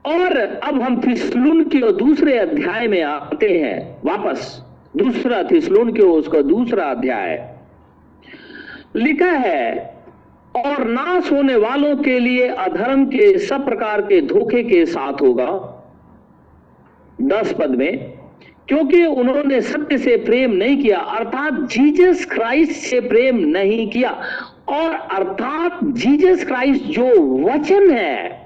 [0.06, 6.42] और अब हम फिसलून के दूसरे अध्याय में आते हैं, वापस। दूसरा थिसलून के उसका
[6.42, 7.54] दूसरा अध्याय।
[8.96, 9.94] लिखा है,
[10.56, 15.78] और नाश होने वालों के लिए अधर्म के सब प्रकार के धोखे के साथ होगा।
[17.22, 18.12] दस पद में,
[18.68, 24.10] क्योंकि उन्होंने सत्य से प्रेम नहीं किया, अर्थात जीसस क्राइस्ट से प्रेम नहीं किया,
[24.68, 28.41] और अर्थात जीसस क्राइस्ट जो वचन है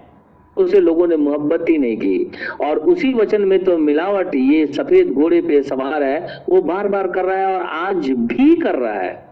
[0.56, 2.30] उसे लोगों ने मोहब्बत ही नहीं की।
[2.60, 7.08] और उसी वचन में तो मिलावट ये सफ़ेद घोड़े पे सवार है वो बार बार
[7.08, 9.28] कर रहा है और आज भी कर रहा है।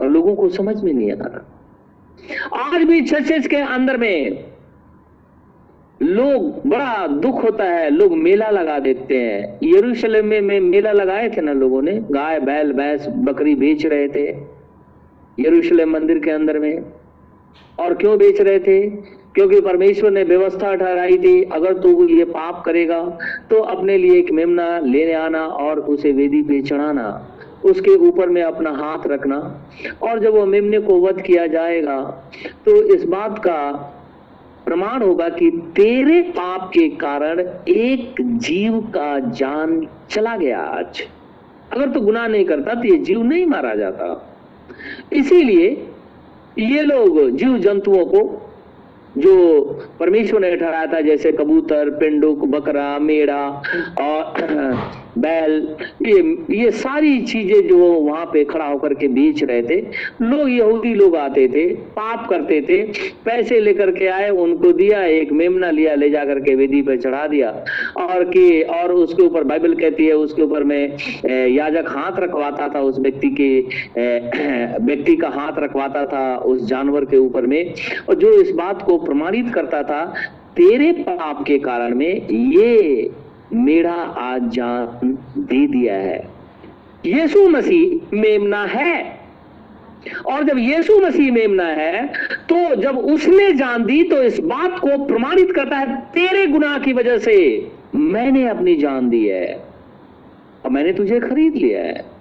[0.00, 1.48] और लोगों को समझ में नहीं आ रहा।
[2.56, 4.44] आज भी चर्चेज के अंदर में
[6.02, 11.28] लोग बड़ा दुख होता है लोग मेला लगा देते हैं। यरूशलेम में, में मेला लगाए
[11.30, 11.92] थे ना लोगों ने?
[11.92, 14.28] गाय बैल भैंस बकरी बेच रहे थे।
[15.38, 16.82] यरूशलेम मंदिर के अंदर में।
[17.78, 18.88] और क्यों बेच रहे थे?
[19.34, 23.00] क्योंकि परमेश्वर ने व्यवस्था ठहराई थी, अगर तू ये पाप करेगा
[23.50, 27.06] तो अपने लिए एक मेमना लेने आना और उसे वेदी पे चढ़ाना।
[27.64, 29.38] उसके ऊपर में अपना हाथ रखना।
[30.02, 32.00] और जब वो मेमने को वध किया जाएगा
[32.64, 33.72] तो इस बात का
[34.66, 41.02] प्रमाण होगा कि तेरे पाप के कारण एक जीव का जान चला गया आज।
[41.72, 44.06] अगर तू गुनाह नहीं करता तो ये जीव नहीं मारा जाता।
[45.12, 45.70] इसीलिए
[46.58, 48.41] ये लोग जीव जंतुओं को
[49.18, 49.60] जो
[50.00, 53.42] परमेश्वर ने ठहराया था जैसे कबूतर पिंडुक बकरा मेड़ा
[54.00, 59.76] और बैल, ये ये सारी चीज़ें जो वहाँ पे खड़ा होकर के बेच रहे थे।
[60.22, 62.82] लोग यहूदी लोग आते थे, पाप करते थे,
[63.24, 67.26] पैसे लेकर के आए, उनको दिया, एक मेमना लिया, ले जाकर के वेदी पे चढ़ा
[67.26, 67.50] दिया।
[67.96, 70.96] और कि, और उसके ऊपर बाइबल कहती है, उसके ऊपर में
[71.48, 73.50] याजक हाथ रखवाता था, उस व्यक्ति के
[74.84, 77.74] व्यक्ति का हाथ रखवाता था उस जानवर के ऊपर में।
[78.08, 80.04] और जो इस बात को प्रमाणित करता था,
[80.56, 83.10] तेरे पाप के कारण में ये
[83.54, 86.18] मेरा आज जान दे दिया है।
[87.06, 89.20] यीशु मसीह मेमना है।
[90.26, 92.06] और जब यीशु मसीह मेमना है
[92.48, 96.92] तो जब उसने जान दी तो इस बात को प्रमाणित करता है, तेरे गुनाह की
[96.92, 97.36] वजह से
[97.94, 99.54] मैंने अपनी जान दी है
[100.64, 102.11] और मैंने तुझे खरीद लिया है।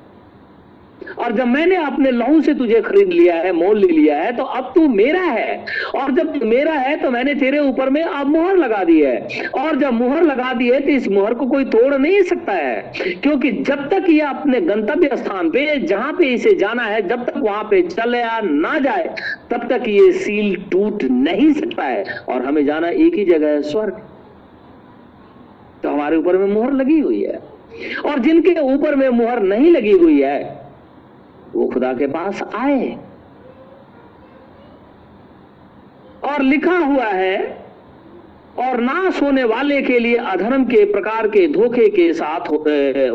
[1.19, 4.43] और जब मैंने अपने लहू से तुझे खरीद लिया है, मोल ले लिया है तो
[4.43, 8.57] अब तू मेरा है। और जब मेरा है तो मैंने तेरे ऊपर में अब मुहर
[8.57, 11.93] लगा दी है। और जब मुहर लगा दी है तो इस मुहर को कोई तोड़
[11.95, 12.93] नहीं सकता है।
[13.23, 17.37] क्योंकि जब तक ये अपने गंतव्य स्थान पे, जहाँ पे इसे जाना है, जब तक
[17.37, 19.15] वहाँ पे चले ना जाए,
[19.51, 23.61] तब तक ये सील टूट नहीं सकता है। और हमें जाना एक ही जगह है,
[23.61, 24.01] स्वर्ग।
[25.83, 27.39] तो हमारे ऊपर में मुहर लगी हुई है।
[28.05, 30.60] और जिनके ऊपर में मुहर नहीं लगी हुई है
[31.55, 32.97] वो खुदा के पास आए।
[36.23, 37.61] और लिखा हुआ है,
[38.59, 42.49] और नाश होने वाले के लिए अधर्म के प्रकार के धोखे के साथ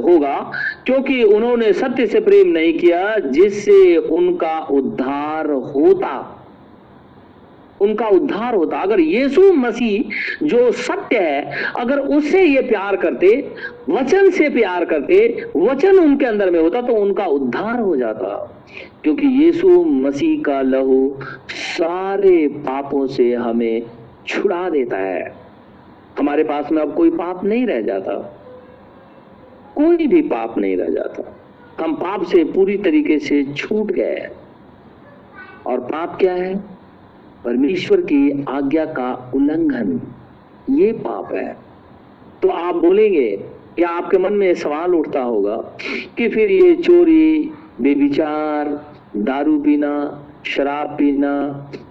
[0.04, 0.52] होगा,
[0.86, 6.35] क्योंकि उन्होंने सत्य से प्रेम नहीं किया, जिससे उनका उद्धार होता।
[7.80, 10.04] उनका उद्धार होता। अगर यीशु मसीह
[10.46, 13.48] जो सत्य है, अगर उससे ये प्यार करते,
[13.88, 18.62] वचन से प्यार करते, वचन उनके अंदर में होता तो उनका उद्धार हो जाता।
[19.02, 21.18] क्योंकि यीशु मसीह का लहू
[21.50, 23.82] सारे पापों से हमें
[24.26, 25.34] छुड़ा देता है।
[26.18, 28.12] हमारे पास में अब कोई पाप नहीं रह जाता।
[29.76, 31.36] कोई भी पाप नहीं रह जाता।
[31.84, 34.28] हम पाप से पूरी तरीके से छूट गए
[35.66, 36.75] और पाप क्या है?
[37.46, 40.00] परमेश्वर की आज्ञा का उल्लंघन,
[40.70, 41.56] ये पाप है।
[42.42, 43.28] तो आप बोलेंगे
[43.78, 45.56] या आपके मन में सवाल उठता होगा
[46.16, 48.68] कि फिर ये चोरी बेविचार
[49.16, 49.92] दारू पीना,
[50.44, 51.32] शराब पीना,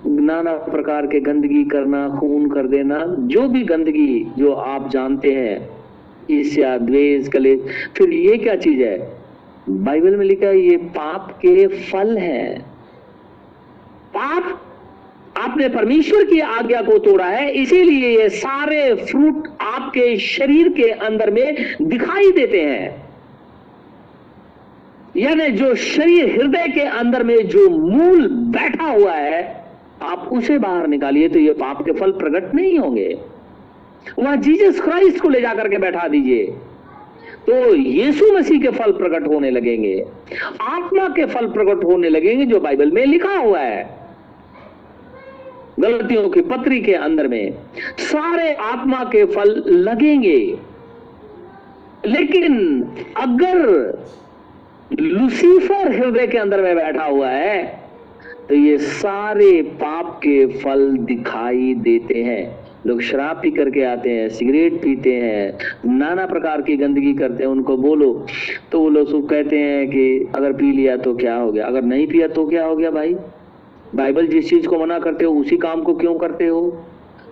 [0.05, 5.69] नाना प्रकार के गंदगी करना, खून कर देना, जो भी गंदगी जो आप जानते हैं,
[6.31, 7.55] ईर्ष्या, द्वेष कले
[7.97, 8.97] फिर ये क्या चीज़ है?
[9.69, 12.59] बाइबल में लिखा है, ये पाप के फल है।
[14.15, 14.61] पाप
[15.35, 21.31] आपने परमेश्वर की आज्ञा को तोड़ा है, इसीलिए ये सारे फ्रूट आपके शरीर के अंदर
[21.31, 23.03] में दिखाई देते हैं।
[25.17, 29.43] यानी जो शरीर हृदय के अंदर में जो मूल बैठा हुआ है,
[30.03, 33.17] आप उसे बाहर निकालिए तो ये पाप के फल प्रकट नहीं होंगे।
[34.19, 36.45] वहाँ जीसस क्राइस्ट को ले जाकर के बैठा दीजिए
[37.45, 39.99] तो यीशु मसीह के फल प्रकट होने लगेंगे।
[40.61, 44.04] आत्मा के फल प्रकट होने लगेंगे, जो बाइबल में लिखा हुआ है।
[45.79, 47.53] गलतियों की पत्री के अंदर में
[48.01, 50.39] सारे आत्मा के फल लगेंगे।
[52.05, 52.83] लेकिन
[53.17, 53.57] अगर
[54.91, 57.63] लुसीफर हृदय के अंदर में बैठा हुआ है
[58.49, 64.27] तो ये सारे पाप के फल दिखाई देते हैं। लोग शराब पी करके आते हैं,
[64.29, 65.57] सिगरेट पीते हैं,
[65.89, 68.11] नाना प्रकार की गंदगी करते हैं, उनको बोलो
[68.71, 72.07] तो वो लोग कहते हैं कि अगर पी लिया तो क्या हो गया, अगर नहीं
[72.07, 73.15] पिया तो क्या हो गया भाई?
[73.95, 76.85] बाइबल जिस चीज़ को मना करते हो, उसी काम को क्यों करते हो?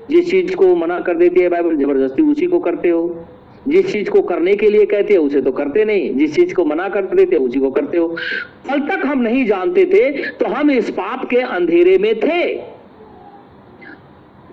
[0.10, 3.26] जिस चीज़ को मना कर देती है बाइबल, ज़बरदस्ती उसी को करते हो।
[3.68, 6.66] जिस चीज़ को करने के लिए कहते हैं, उसे तो करते नहीं। जिस चीज़ को
[6.66, 8.08] मना कर देते उसी को करते हो।
[8.70, 12.54] कल तक हम नहीं जानते थे तो हम इस पाप के अंधेरे में थे।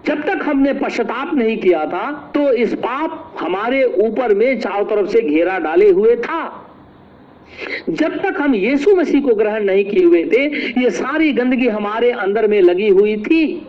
[0.07, 5.09] जब तक हमने पश्चाताप नहीं किया था तो इस पाप हमारे ऊपर में चारों तरफ़
[5.09, 6.43] से घेरा डाले हुए था।
[7.89, 10.45] जब तक हम यीशु मसीह को ग्रहण नहीं किए हुए थे,
[10.83, 13.67] ये सारी गंदगी हमारे अंदर में लगी हुई थी।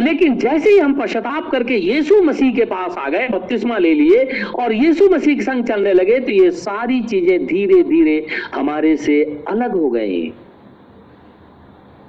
[0.00, 4.42] लेकिन जैसे ही हम पश्चाताप करके यीशु मसीह के पास आ गए, बपतिस्मा ले लिए
[4.58, 9.22] और यीशु मसीह के संग चलने लगे तो ये सारी चीज़ें धीरे धीरे हमारे से
[9.48, 10.32] अलग हो गई।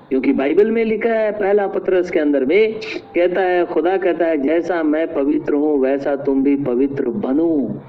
[0.10, 2.74] क्योंकि बाइबल में लिखा है, पहला पत्रस के अंदर में
[3.16, 7.82] कहता है, खुदा कहता है, जैसा मैं पवित्र हूँ, वैसा तुम भी पवित्र बनो।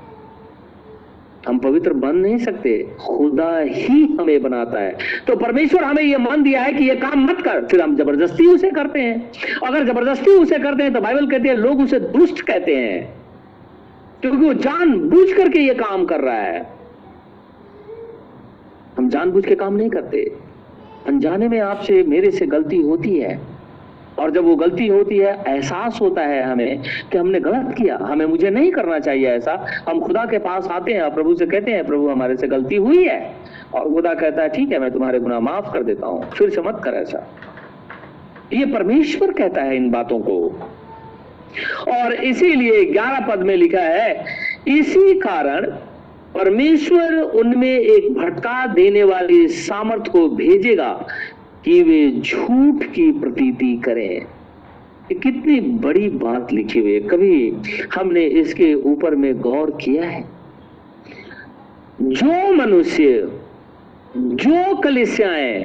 [1.49, 6.43] हम पवित्र बन नहीं सकते, खुदा ही हमें बनाता है। तो परमेश्वर हमें यह मान
[6.43, 9.33] दिया है कि यह काम मत कर, फिर हम ज़बरदस्ती उसे करते हैं।
[9.67, 13.15] अगर ज़बरदस्ती उसे करते हैं तो बाइबल कहती है, लोग उसे दुष्ट कहते हैं।
[14.21, 16.77] क्योंकि वो जान बूझ करके ये काम कर रहा है।
[18.99, 20.33] हम जान जानबूझ के काम नहीं करते।
[21.07, 23.56] अनजाने में आपसे, मेरे से गलती होती है।
[24.19, 28.27] और जब वो गलती होती है, एहसास होता है हमें कि हमने गलत किया, हमें
[28.27, 31.73] मुझे नहीं करना चाहिए ऐसा, हम खुदा के पास आते हैं और प्रभु से कहते
[31.73, 33.35] हैं, प्रभु हमारे से गलती हुई है।
[33.75, 36.61] और खुदा कहता है, ठीक है, मैं तुम्हारे गुना माफ़ कर देता हूँ, फिर से
[36.61, 37.27] मत कर ऐसा।
[38.53, 40.69] ये परमेश्वर कहता है इन बातों को।
[41.89, 44.25] और इसीलिए ग्यारह पद में लिखा है,
[44.69, 45.67] इसी कारण
[46.35, 51.07] परमेश्वर उनमें एक भटका देने वाली सामर्थ को भेजेगा
[51.67, 54.27] कि वे झूठ की प्रतीति करें।
[55.19, 57.57] कितनी बड़ी बात लिखी हुई है। कभी
[57.95, 60.25] हमने इसके ऊपर में गौर किया है।
[62.03, 63.39] जो मनुष्य,
[64.17, 65.65] जो कलिसियाएँ,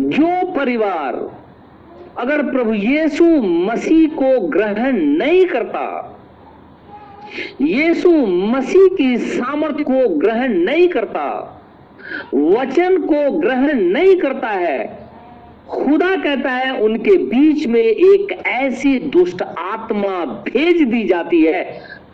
[0.00, 1.42] जो परिवार,
[2.18, 6.18] अगर प्रभु यीशु मसीह को ग्रहण नहीं करता,
[7.60, 11.54] यीशु मसीह की सामर्थ्य को ग्रहण नहीं करता
[12.34, 15.08] वचन को ग्रहण नहीं करता है।
[15.68, 21.64] खुदा कहता है, उनके बीच में एक ऐसी दुष्ट आत्मा भेज दी जाती है,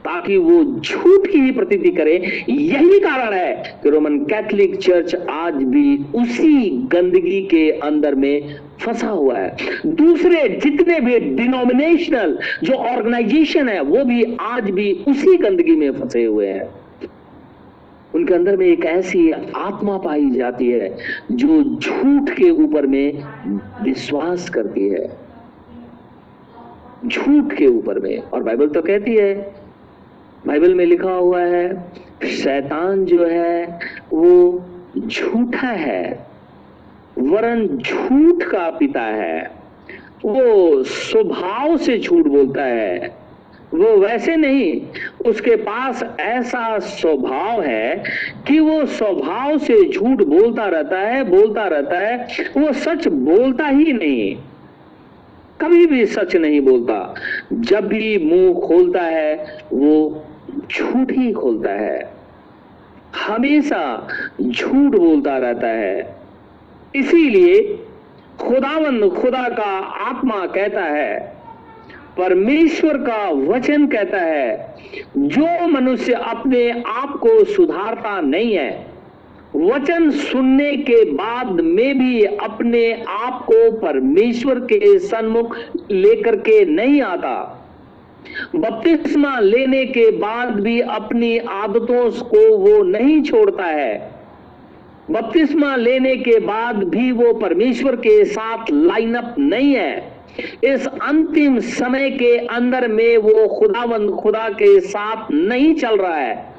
[0.05, 5.55] ताकि वो झूठ की ही प्रतीति करे। यही कारण है कि रोमन कैथोलिक चर्च आज
[5.55, 13.69] भी उसी गंदगी के अंदर में फंसा हुआ है। दूसरे जितने भी डिनोमिनेशनल जो ऑर्गेनाइजेशन
[13.69, 16.84] है, वो भी आज भी उसी गंदगी में फंसे हुए हैं।
[18.15, 20.97] उनके अंदर में एक ऐसी आत्मा पाई जाती है
[21.33, 23.25] जो झूठ के ऊपर में
[23.83, 25.25] विश्वास करती है।
[27.07, 29.55] झूठ के ऊपर में। और बाइबल तो कहती है,
[30.47, 31.93] बाइबल में लिखा हुआ है,
[32.25, 33.79] शैतान जो है,
[34.12, 34.65] वो
[34.99, 36.27] झूठा है,
[37.19, 39.51] वरन झूठ का पिता है,
[40.25, 43.24] वो स्वभाव से झूठ बोलता है।
[43.75, 44.83] वो वैसे नहीं,
[45.27, 48.05] उसके पास ऐसा स्वभाव है
[48.47, 53.93] कि वो स्वभाव से झूठ बोलता रहता है, बोलता रहता है, वो सच बोलता ही
[53.93, 54.37] नहीं।
[55.61, 57.14] कभी भी सच नहीं बोलता।
[57.53, 62.12] जब भी मुँह खोलता है, वो झूठ ही खोलता है।
[63.27, 64.09] हमेशा
[64.43, 66.16] झूठ बोलता रहता है।
[66.95, 67.79] इसीलिए
[68.41, 71.34] खुदावंद खुदा का आत्मा कहता है
[72.19, 74.75] परमेश्वर का वचन कहता है,
[75.17, 78.87] जो मनुष्य अपने आप को सुधारता नहीं है,
[79.57, 85.57] वचन सुनने के बाद में भी अपने आप को परमेश्वर के सन्मुख
[85.91, 87.61] लेकर के नहीं आता।
[88.57, 94.11] बपतिस्मा लेने के बाद भी अपनी आदतों को वो नहीं छोड़ता है।
[95.11, 100.14] बपतिस्मा लेने के बाद भी वो परमेश्वर के साथ लाइनअप नहीं है।
[100.64, 106.55] इस अंतिम समय के अंदर में वो खुदावंद खुदा के साथ नहीं चल रहा है।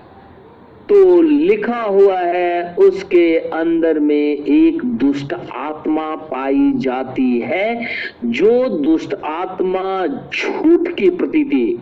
[0.90, 7.88] तो लिखा हुआ है, उसके अंदर में एक दुष्ट आत्मा पाई जाती है,
[8.26, 11.80] जो दुष्ट आत्मा झूठ की प्रतीति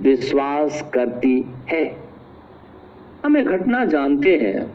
[0.00, 1.96] विश्वास करती है।
[3.24, 4.74] हमें घटना जानते हैं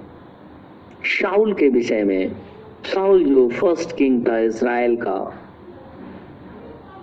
[1.05, 2.31] शाउल के विषय में।
[2.93, 5.40] शाउल जो फ़र्स्ट किंग था इसराइल का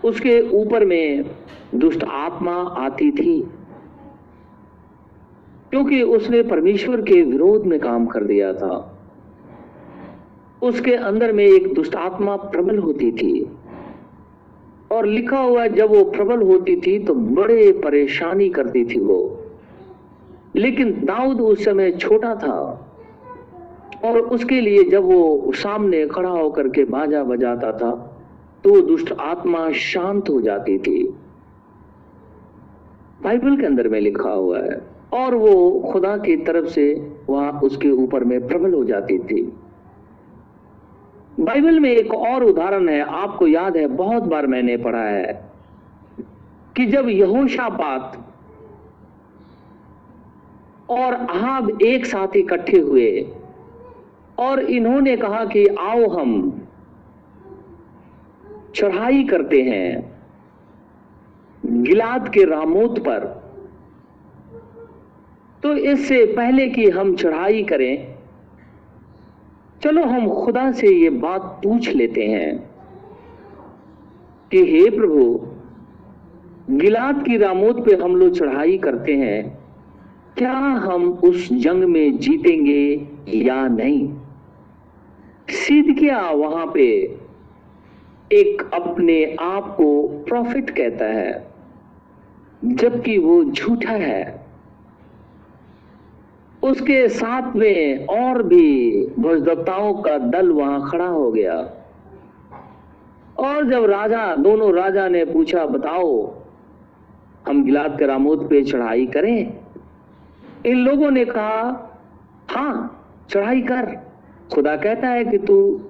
[0.04, 1.24] उसके ऊपर में
[1.74, 3.40] दुष्ट आत्मा आती थी,
[5.70, 8.94] क्योंकि उसने परमेश्वर के विरोध में काम कर दिया था।
[10.62, 13.46] उसके अंदर में एक दुष्ट आत्मा प्रबल होती थी,
[14.90, 19.20] और लिखा हुआ जब वो प्रबल होती थी तो बड़े परेशानी करती थी वो।
[20.56, 22.84] लेकिन दाऊद उस समय छोटा था,
[24.04, 28.07] और उसके लिए जब वो सामने खड़ा होकर के बाजा बजाता था
[28.64, 31.02] तो दुष्ट आत्मा शांत हो जाती थी।
[33.22, 34.80] बाइबल के अंदर में लिखा हुआ है,
[35.12, 39.42] और वो खुदा की तरफ़ से वहाँ उसके ऊपर में प्रबल हो जाती थी।
[41.40, 45.50] बाइबल में एक और उदाहरण है, आपको याद है, बहुत बार मैंने पढ़ा है,
[46.76, 48.24] कि जब यहोशापात
[50.90, 53.10] और अहाब एक साथ इकट्ठे हुए,
[54.38, 56.62] और इन्होंने कहा कि आओ हम
[58.78, 60.18] चढ़ाई करते हैं
[61.82, 63.24] गिलाद के रामोत पर।
[65.62, 68.14] तो इससे पहले कि हम चढ़ाई करें,
[69.82, 72.56] चलो हम खुदा से ये बात पूछ लेते हैं
[74.52, 75.24] कि हे प्रभु,
[76.70, 79.58] गिलाद की रामोत पे हम लोग चढ़ाई करते हैं,
[80.36, 84.08] क्या हम उस जंग में जीतेंगे या नहीं?
[85.48, 87.17] सीध किया वहाँ पे
[88.32, 91.50] एक अपने आप को प्रॉफिट कहता है,
[92.64, 94.46] जबकि वो झूठा है।
[96.62, 101.70] उसके साथ में और भी भोजदत्ताओं का दल वहाँ खड़ा हो गया।
[103.38, 106.34] और जब राजा, दोनों राजा ने पूछा, बताओ,
[107.48, 109.60] हम गिलाद के रामोद पे चढ़ाई करें?
[110.66, 111.84] इन लोगों ने कहा
[112.50, 114.10] हाँ चढ़ाई कर।
[114.54, 115.80] खुदा कहता है कि तू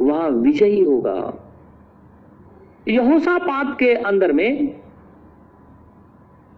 [0.00, 1.43] वहाँ विजयी होगा।
[2.88, 4.80] यहोसा पात के अंदर में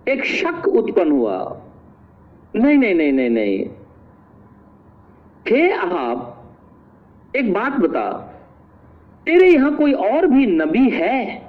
[0.09, 1.63] एक शक उत्पन्न हुआ।
[2.57, 3.67] नहीं नहीं नहीं नहीं नहीं।
[5.49, 6.45] हे आप
[7.37, 8.11] एक बात बता,
[9.27, 11.49] तेरे यहाँ कोई और भी नबी है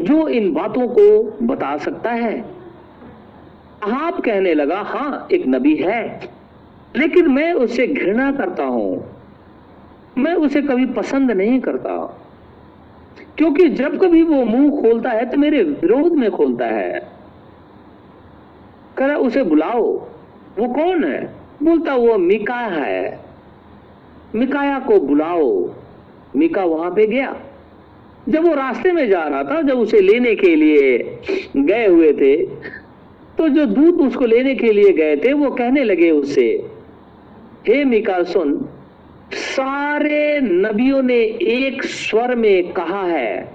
[0.00, 2.40] जो इन बातों को बता सकता है?
[3.82, 6.30] आप कहने लगा, हाँ, एक नबी है,
[6.96, 9.16] लेकिन मैं उससे घृणा करता हूँ।
[10.18, 12.20] मैं उसे कभी पसंद नहीं करता।
[13.38, 17.00] क्योंकि जब कभी वो मुँह खोलता है तो मेरे विरोध में खोलता है।
[18.96, 19.82] कह उसे बुलाओ।
[20.58, 21.24] वो कौन है?
[21.62, 23.18] बोलता वो मिका है।
[24.34, 25.74] मिकाया को बुलाओ।
[26.36, 27.36] मिका वहाँ पे गया।
[28.28, 31.18] जब वो रास्ते में जा रहा था, जब उसे लेने के लिए
[31.56, 32.36] गए हुए थे
[33.38, 36.46] तो जो दूत उसको लेने के लिए गए थे, वो कहने लगे उससे
[37.66, 38.68] हे मिका, सुन
[39.32, 43.54] सारे नबियों ने एक स्वर में कहा है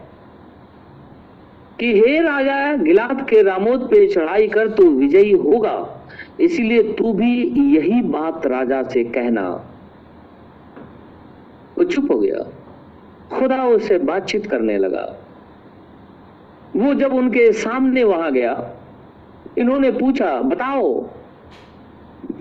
[1.79, 6.07] कि हे राजा, गिलाद के रामोद पे चढ़ाई कर तू विजयी होगा।
[6.39, 7.43] इसीलिए तू भी
[7.75, 9.49] यही बात राजा से कहना।
[11.77, 12.51] वो चुप हो गया।
[13.37, 15.15] खुदा उससे बातचीत करने लगा।
[16.75, 18.71] वो जब उनके सामने वहाँ गया,
[19.57, 21.01] इन्होंने पूछा, बताओ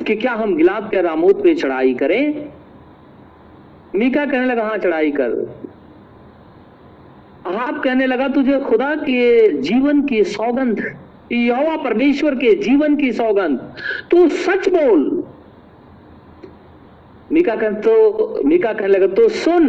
[0.06, 2.52] कि क्या हम गिलाद के रामोद पे चढ़ाई करें?
[3.94, 5.30] मीका कहने लगा हाँ चढ़ाई कर।
[7.46, 10.82] आप कहने लगा, तुझे खुदा के जीवन की सौगंध,
[11.32, 13.58] यहोवा परमेश्वर के जीवन की सौगंध,
[14.10, 15.24] तू सच बोल।
[17.32, 19.66] मीका कह तो मीका कहने लगा तो सुन,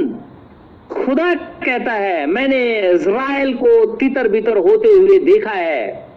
[0.91, 6.08] खुदा कहता है, मैंने इज़राइल को तितर बितर होते हुए देखा है।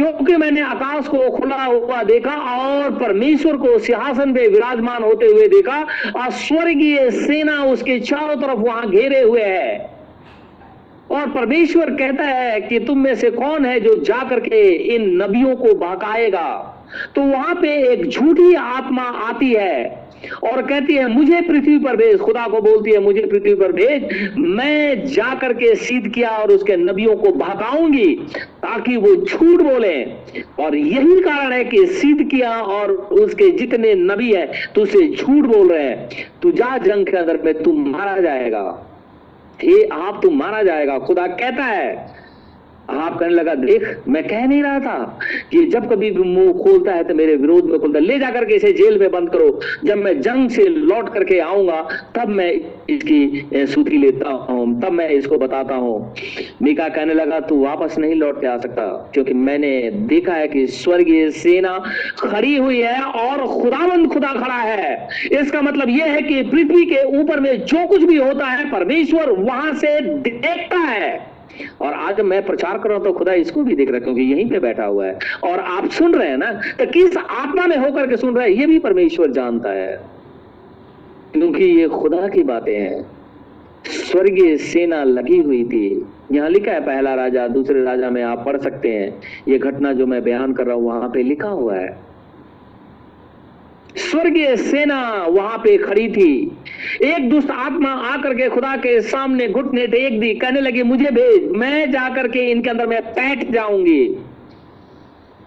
[0.00, 5.48] क्योंकि मैंने आकाश को खुला हुआ देखा और परमेश्वर को सिंहासन पे विराजमान होते हुए
[5.48, 5.76] देखा
[6.16, 9.78] और स्वर्गीय सेना उसके चारों तरफ़ वहाँ घेरे हुए है।
[11.10, 14.62] और परमेश्वर कहता है कि तुम में से कौन है जो जाकर के
[14.94, 16.48] इन नबियों को बहकाएगा
[17.14, 20.09] तो वहाँ पे एक झूठी आत्मा आती है।
[20.44, 24.34] और कहती है, मुझे पृथ्वी पर भेज, खुदा को बोलती है, मुझे पृथ्वी पर भेज।
[24.38, 28.14] मैं जाकर के सीध किया और उसके नबियों को भगाऊँगी
[28.62, 30.02] ताकि वो झूठ बोले।
[30.60, 35.44] और यही कारण है कि सीध किया और उसके जितने नबी है तो उसे झूठ
[35.46, 36.08] बोल रहे हैं।
[36.42, 38.86] तू जा जंग के अंदर में, तू मारा जाएगा।
[39.64, 42.19] ये आप, तू मारा जाएगा। खुदा कहता है
[42.92, 45.18] आप कहने लगा, देख, मैं कह नहीं रहा था
[45.50, 48.54] कि जब कभी भी मुँह खोलता है तो मेरे विरोध में खोलता ले जाकर के
[48.54, 51.80] इसे जेल में बंद करो। जब मैं जंग से लौट करके आऊँगा,
[52.16, 52.50] तब मैं
[52.90, 56.14] इसकी सूती लेता हूँ, तब मैं इसको बताता हूँ।
[56.62, 59.70] मीका कहने लगा, तू वापस नहीं लौट के आ सकता, क्योंकि मैंने
[60.08, 61.78] देखा है कि स्वर्गीय सेना
[62.18, 67.02] खड़ी हुई है और खुदावंद खुदा खड़ा है। इसका मतलब यह है कि पृथ्वी के
[67.20, 71.18] ऊपर में जो कुछ भी होता है, परमेश्वर वहाँ से देखता है।
[71.80, 74.22] और आज मैं प्रचार कर रहा हूँ तो खुदा इसको भी देख रहा है, क्योंकि
[74.22, 77.76] यहीं पे बैठा हुआ है। और आप सुन रहे हैं ना तो किस आत्मा में
[77.76, 80.00] होकर के सुन रहे हैं, ये भी परमेश्वर जानता है।
[81.32, 83.06] क्योंकि ये खुदा की बातें हैं।
[83.86, 88.56] स्वर्गीय सेना लगी हुई थी। यहाँ लिखा है, पहला राजा, दूसरे राजा में आप पढ़
[88.56, 91.96] सकते हैं। ये घटना जो मैं बयान कर रहा हूँ, वहाँ पे लिखा हुआ है।
[93.96, 96.56] स्वर्गीय सेना वहाँ पे खड़ी थी।
[97.04, 101.50] एक दुष्ट आत्मा आकर के खुदा के सामने घुटने टेक दी, कहने लगी, मुझे भेज,
[101.50, 104.02] मैं जाकर के इनके अंदर में बैठ जाऊँगी।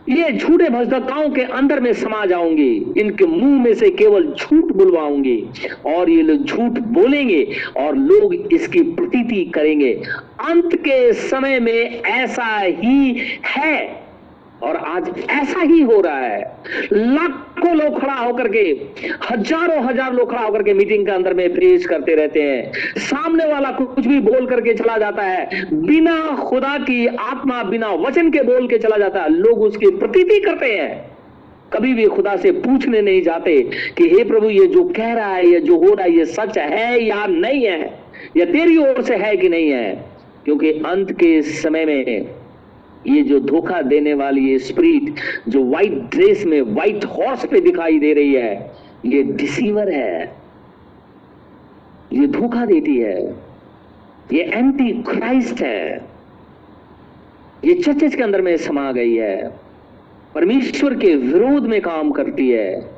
[0.09, 5.37] ये झूठे भजदताओं के अंदर में समा जाऊँगी। इनके मुँह में से केवल झूठ बुलवाऊँगी
[5.85, 9.93] और ये लोग झूठ बोलेंगे और लोग इसकी प्रतीति करेंगे।
[10.49, 14.02] अंत के समय में ऐसा ही है।
[14.63, 16.57] और आज ऐसा ही हो रहा है।
[16.93, 18.59] लाखों लोग खड़ा होकर के,
[19.31, 23.45] हज़ारों हज़ार लोग खड़ा होकर के मीटिंग के अंदर में प्रेस करते रहते हैं। सामने
[23.45, 28.41] वाला कुछ भी बोल करके चला जाता है। बिना खुदा की आत्मा, बिना वचन के
[28.41, 31.13] बोल के चला जाता है। लोग उसकी प्रतीति करते हैं।
[31.73, 35.47] कभी भी खुदा से पूछने नहीं जाते कि, हे प्रभु, ये जो कह रहा है,
[35.47, 37.99] ये जो हो रहा है, ये सच है या नहीं है?
[38.37, 40.05] या तेरी ओर से है कि नहीं है?
[40.45, 42.25] क्योंकि अंत के समय में
[43.07, 45.15] ये जो धोखा देने वाली ये स्प्रीट
[45.49, 48.71] जो व्हाइट ड्रेस में व्हाइट हॉर्स पे दिखाई दे रही है,
[49.05, 50.35] ये डिसीवर है।
[52.13, 53.29] ये धोखा देती है।
[54.33, 56.05] ये एंटी क्राइस्ट है।
[57.65, 59.51] ये चर्चेज के अंदर में समा गई है।
[60.35, 62.93] परमेश्वर के विरोध में काम करती है।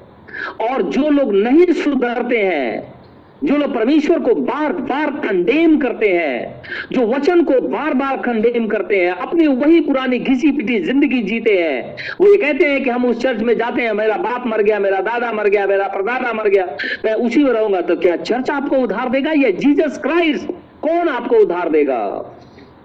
[0.62, 2.95] और जो लोग नहीं सुधरते हैं
[3.44, 6.62] जो लोग परमेश्वर को बार बार कंडेम करते हैं,
[6.92, 11.58] जो वचन को बार बार कंडेम करते हैं, अपनी वही पुरानी घिसी पिटी ज़िंदगी जीते
[11.58, 14.62] हैं, वो ये कहते हैं कि हम उस चर्च में जाते हैं, मेरा बाप मर
[14.62, 16.66] गया, मेरा दादा मर गया, मेरा परदादा मर गया,
[17.06, 21.36] मैं उसी में रहूँगा तो क्या चर्च आपको उधार देगा या जीसस क्राइस्ट कौन आपको
[21.36, 22.02] उधार देगा?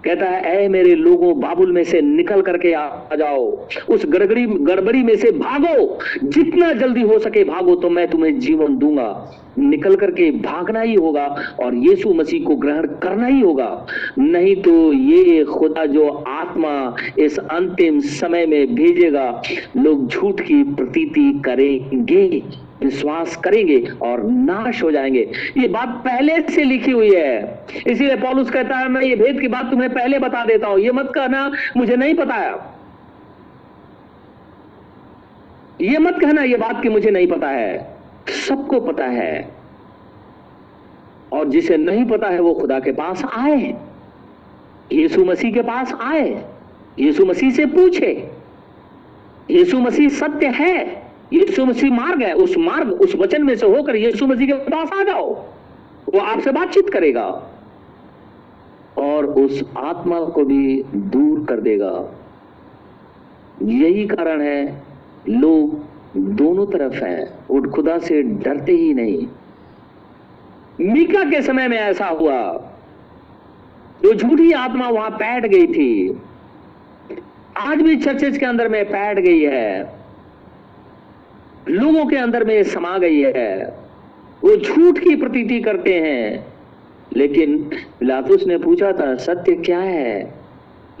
[0.05, 2.89] कहता है, ऐ मेरे लोगों, बाबुल में से निकल करके आ
[3.19, 8.39] जाओ। उस गड़बड़ी गड़बड़ी में से भागो। जितना जल्दी हो सके भागो तो मैं तुम्हें
[8.39, 11.25] जीवन दूँगा। निकल करके भागना ही होगा
[11.63, 13.85] और यीशु मसीह को ग्रहण करना ही होगा।
[14.19, 19.41] नहीं तो ये खुदा जो आत्मा इस अंतिम समय में भेजेगा,
[19.77, 22.43] लोग झूठ की प्रतीति करेंगे।
[22.83, 28.49] विश्वास करेंगे और नाश हो जाएँगे। ये बात पहले से लिखी हुई है। इसीलिए पॉलुस
[28.49, 31.51] कहता है, मैं ये भेद की बात तुम्हें पहले बता देता हूँ। ये मत कहना,
[31.77, 32.55] मुझे नहीं पता है।
[35.81, 37.95] ये मत कहना, ये बात की मुझे नहीं पता है।
[38.47, 39.49] सबको पता है।
[41.33, 43.75] और जिसे नहीं पता है, वो खुदा के पास आए
[44.91, 46.45] यीशु मसीह के पास आए।
[46.99, 48.31] यीशु मसीह से पूछे।
[49.51, 51.00] यीशु मसीह सत्य है।
[51.33, 54.89] यीशु मसीह मार्ग है उस मार्ग, उस वचन में से होकर यीशु मसीह के पास
[54.93, 55.33] आ जाओ।
[56.13, 57.49] वो आपसे बातचीत करेगा
[58.97, 62.17] और उस आत्मा को भी दूर कर देगा।
[63.61, 64.83] यही कारण है,
[65.29, 65.85] लोग
[66.17, 69.27] दोनों तरफ़ हैं, उठ खुदा से डरते ही नहीं।
[70.93, 72.71] मीका के समय में ऐसा हुआ।
[74.01, 76.21] जो झूठी आत्मा वहाँ बैठ गई थी,
[77.57, 80.00] आज भी चर्चेज के अंदर में बैठ गई है।
[81.69, 83.65] लोगों के अंदर में समा गई है।
[84.43, 86.47] वो झूठ की प्रतीति करते हैं।
[87.15, 87.57] लेकिन
[87.99, 90.33] पिलातुस ने पूछा था, सत्य क्या है?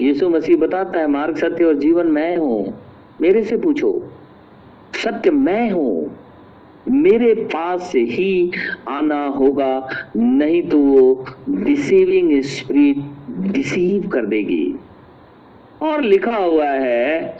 [0.01, 2.81] यीशु मसीह बताता है, मार्ग सत्य और जीवन मैं हूँ।
[3.21, 4.13] मेरे से पूछो,
[5.03, 6.19] सत्य मैं हूँ?
[6.89, 8.51] मेरे पास ही
[8.89, 12.97] आना होगा, नहीं तो वो डिसीविंग स्प्रिट
[13.51, 14.75] डिसीव कर देगी।
[15.81, 17.37] और लिखा हुआ है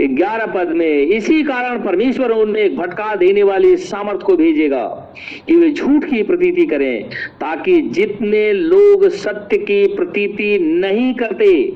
[0.00, 5.14] ग्यारह पद में इसी कारण परमेश्वर उनमें एक भटका देने वाली सामर्थ को भेजेगा
[5.46, 7.02] कि वे झूठ की प्रतीति करें,
[7.40, 11.72] ताकि जितने लोग सत्य की प्रतीति नहीं करते,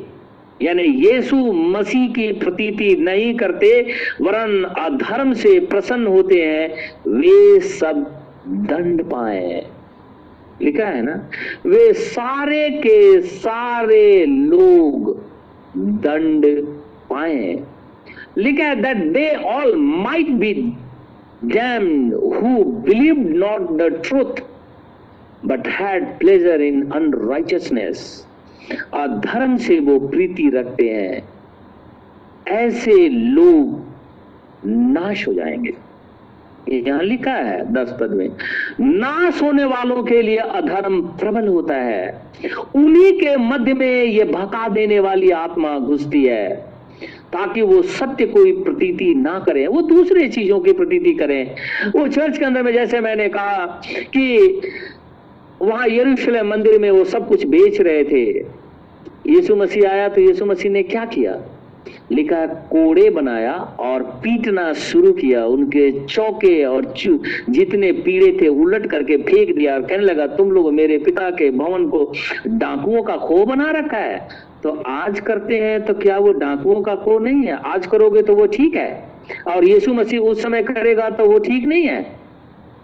[0.63, 6.69] यानी यीशु मसीह की प्रतीति नहीं करते, वरन अधर्म से प्रसन्न होते हैं,
[7.09, 9.67] वे सब दंड पाए।
[10.63, 11.31] लिखा है ना?
[11.67, 15.23] वे सारे के सारे लोग
[15.77, 16.65] दंड
[17.11, 17.59] पाए।
[18.39, 20.73] लिखा है that they all might be
[21.47, 24.41] damned who believed not the truth,
[25.51, 27.97] but had pleasure in unrighteousness.
[28.95, 31.29] अधर्म से वो प्रीति रखते हैं।
[32.49, 33.85] ऐसे लोग
[34.67, 35.77] नाश हो जाएँगे।
[36.69, 38.29] यहाँ लिखा है दस पद में,
[38.81, 42.23] नाश होने वालों के लिए अधर्म प्रबल होता है।
[42.75, 46.70] उन्हीं के मध्य में ये भका देने वाली आत्मा घुसती है।
[47.33, 51.55] ताकि वो सत्य कोई प्रतीति ना करें, वो दूसरे चीज़ों की प्रतीति करें।
[51.97, 53.67] वो चर्च के अंदर में जैसे मैंने कहा
[54.15, 54.61] कि
[55.63, 58.25] वहाँ यरूशलेम मंदिर में वो सब कुछ बेच रहे थे।
[59.27, 61.41] यीशु मसीह आया तो यीशु मसीह ने क्या किया?
[62.13, 66.93] लिखा, कोड़े बनाया और पीटना शुरू किया। उनके चौके और
[67.51, 71.51] जितने पीड़े थे, उलट करके फेंक दिया और कहने लगा, तुम लोग मेरे पिता के
[71.53, 72.13] भवन को
[72.49, 74.29] डाकुओं का खो बना रखा है
[74.63, 77.53] तो आज करते हैं तो क्या वो डाकुओं का खो नहीं है?
[77.65, 79.11] आज करोगे तो वो ठीक है।
[79.49, 82.05] और यीशु मसीह उस समय करेगा तो वो ठीक नहीं है?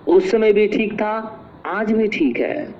[0.09, 1.12] उस समय भी ठीक था,
[1.66, 2.74] आज भी ठीक है।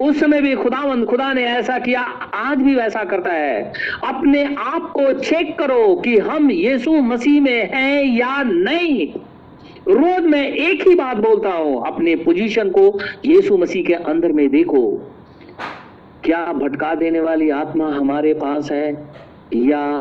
[0.00, 2.00] उस समय भी खुदावंद, खुदा ने ऐसा किया,
[2.34, 3.72] आज भी वैसा करता है।
[4.04, 9.06] अपने आप को चेक करो कि हम यीशु मसीह में हैं या नहीं।
[9.88, 14.48] रोज मैं एक ही बात बोलता हूँ, अपने पोजीशन को यीशु मसीह के अंदर में
[14.48, 14.82] देखो।
[16.24, 19.08] क्या भटका देने वाली आत्मा हमारे पास है
[19.54, 20.00] या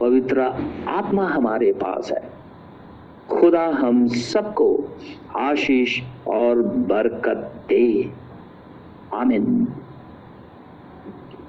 [0.00, 0.40] पवित्र
[0.88, 2.36] आत्मा हमारे पास है?
[3.30, 4.84] खुदा हम सबको
[5.36, 8.10] आशीष और बरकत दे।
[9.14, 9.68] आमिन।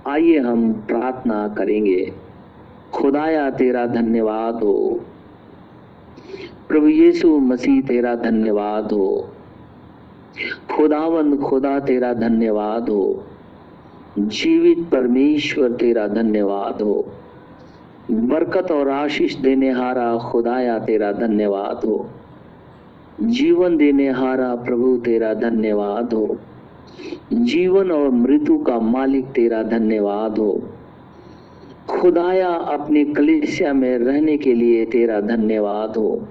[0.07, 2.13] आइए हम प्रार्थना करेंगे।
[2.93, 5.01] खुदाया, तेरा धन्यवाद हो।
[6.69, 9.29] प्रभु यीशु मसीह, तेरा धन्यवाद हो।
[10.75, 13.26] खुदावंद, खुदा, तेरा धन्यवाद हो।
[14.19, 17.07] जीवित परमेश्वर, तेरा धन्यवाद हो।
[18.11, 22.09] बरकत और आशीष देने हारा खुदाया, तेरा धन्यवाद हो।
[23.21, 26.37] जीवन देने हारा प्रभु, तेरा धन्यवाद हो।
[27.33, 30.63] जीवन और मृत्यु का मालिक, तेरा धन्यवाद हो।
[31.89, 36.27] खुदाया अपने कलिसिया में रहने के लिए तेरा धन्यवाद हो।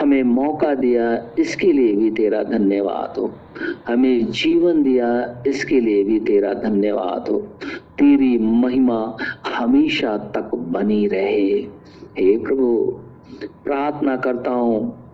[0.00, 3.32] हमें मौका दिया, इसके लिए भी तेरा धन्यवाद हो।
[3.86, 7.38] हमें जीवन दिया, इसके लिए भी तेरा धन्यवाद हो।
[7.98, 9.16] तेरी महिमा
[9.56, 11.52] हमेशा तक बनी रहे।
[12.18, 12.98] हे प्रभु,
[13.64, 15.04] प्रार्थना करता हूँ,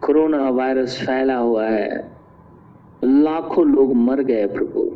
[0.00, 2.10] कोरोना वायरस फैला हुआ है।
[3.04, 4.90] लाखों लोग मर गए प्रभु।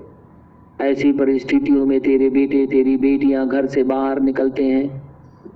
[0.84, 5.02] ऐसी परिस्थितियों में तेरे बेटे, तेरी बेटियाँ घर से बाहर निकलते हैं,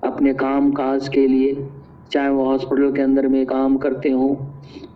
[0.05, 1.69] अपने काम काज के लिए।
[2.13, 4.47] चाहे वो हॉस्पिटल के अंदर में काम करते हो,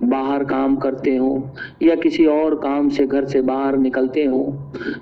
[0.02, 1.50] बाहर काम करते हो,
[1.82, 4.58] या किसी और काम से घर से बाहर निकलते हो,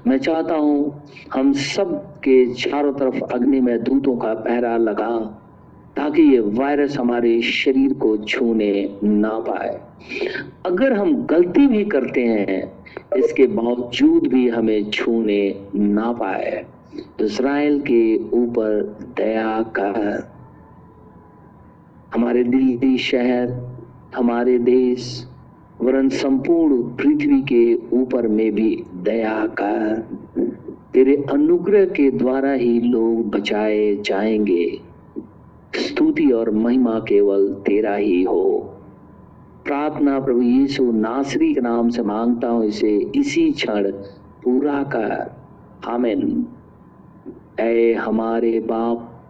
[0.06, 1.02] मैं चाहता हूँ
[1.34, 5.40] हम सब के चारों तरफ़ अग्नि में दूतों का पहरा लगा,
[5.96, 9.80] ताकि ये वायरस हमारे शरीर को छूने ना पाए।
[10.66, 12.72] अगर हम गलती भी करते हैं,
[13.16, 16.66] इसके बावजूद भी हमें छूने ना पाए।
[17.20, 20.34] इसराइल के ऊपर दया कर।
[22.14, 23.76] हमारे दिल्ली शहर,
[24.16, 25.28] हमारे देश,
[25.82, 30.06] वरन संपूर्ण पृथ्वी के ऊपर में भी दया कर
[30.94, 34.80] तेरे अनुग्रह के द्वारा ही लोग बचाए जाएँगे।
[35.74, 38.58] स्तुति और महिमा केवल तेरा ही हो।
[39.64, 43.90] प्रार्थना प्रभु यीशु नासरी के नाम से माँगता हूँ, इसे इसी क्षण
[44.44, 45.32] पूरा कर।
[45.86, 46.46] आमिन।
[47.60, 49.22] ऐ हमारे बाप,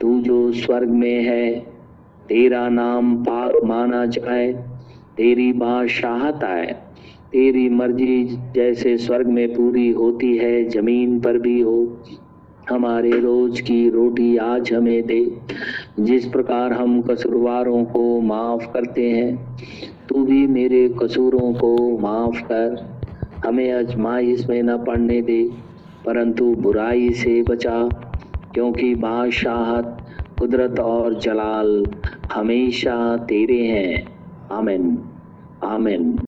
[0.00, 1.67] तू जो स्वर्ग में है
[2.28, 4.52] तेरा नाम पाक माना जाए,
[5.16, 6.76] तेरी बादशाहत आए।
[7.32, 8.24] तेरी मर्ज़ी
[8.54, 12.04] जैसे स्वर्ग में पूरी होती है, ज़मीन पर भी हो।
[12.70, 15.40] हमारे रोज की रोटी आज हमें दे।
[16.00, 19.56] जिस प्रकार हम कसूरवारों को माफ़ करते हैं,
[20.08, 22.98] तू भी मेरे कसूरों को माफ़ कर।
[23.44, 25.50] हमें अजमाइश में न पड़ने दे,
[26.06, 27.88] परंतु बुराई से बचा,
[28.54, 29.97] क्योंकि बादशाहत
[30.38, 31.86] कुदरत और जलाल
[32.32, 34.18] हमेशा तेरे हैं।
[34.52, 34.98] आमिन।
[35.64, 36.12] आमिन।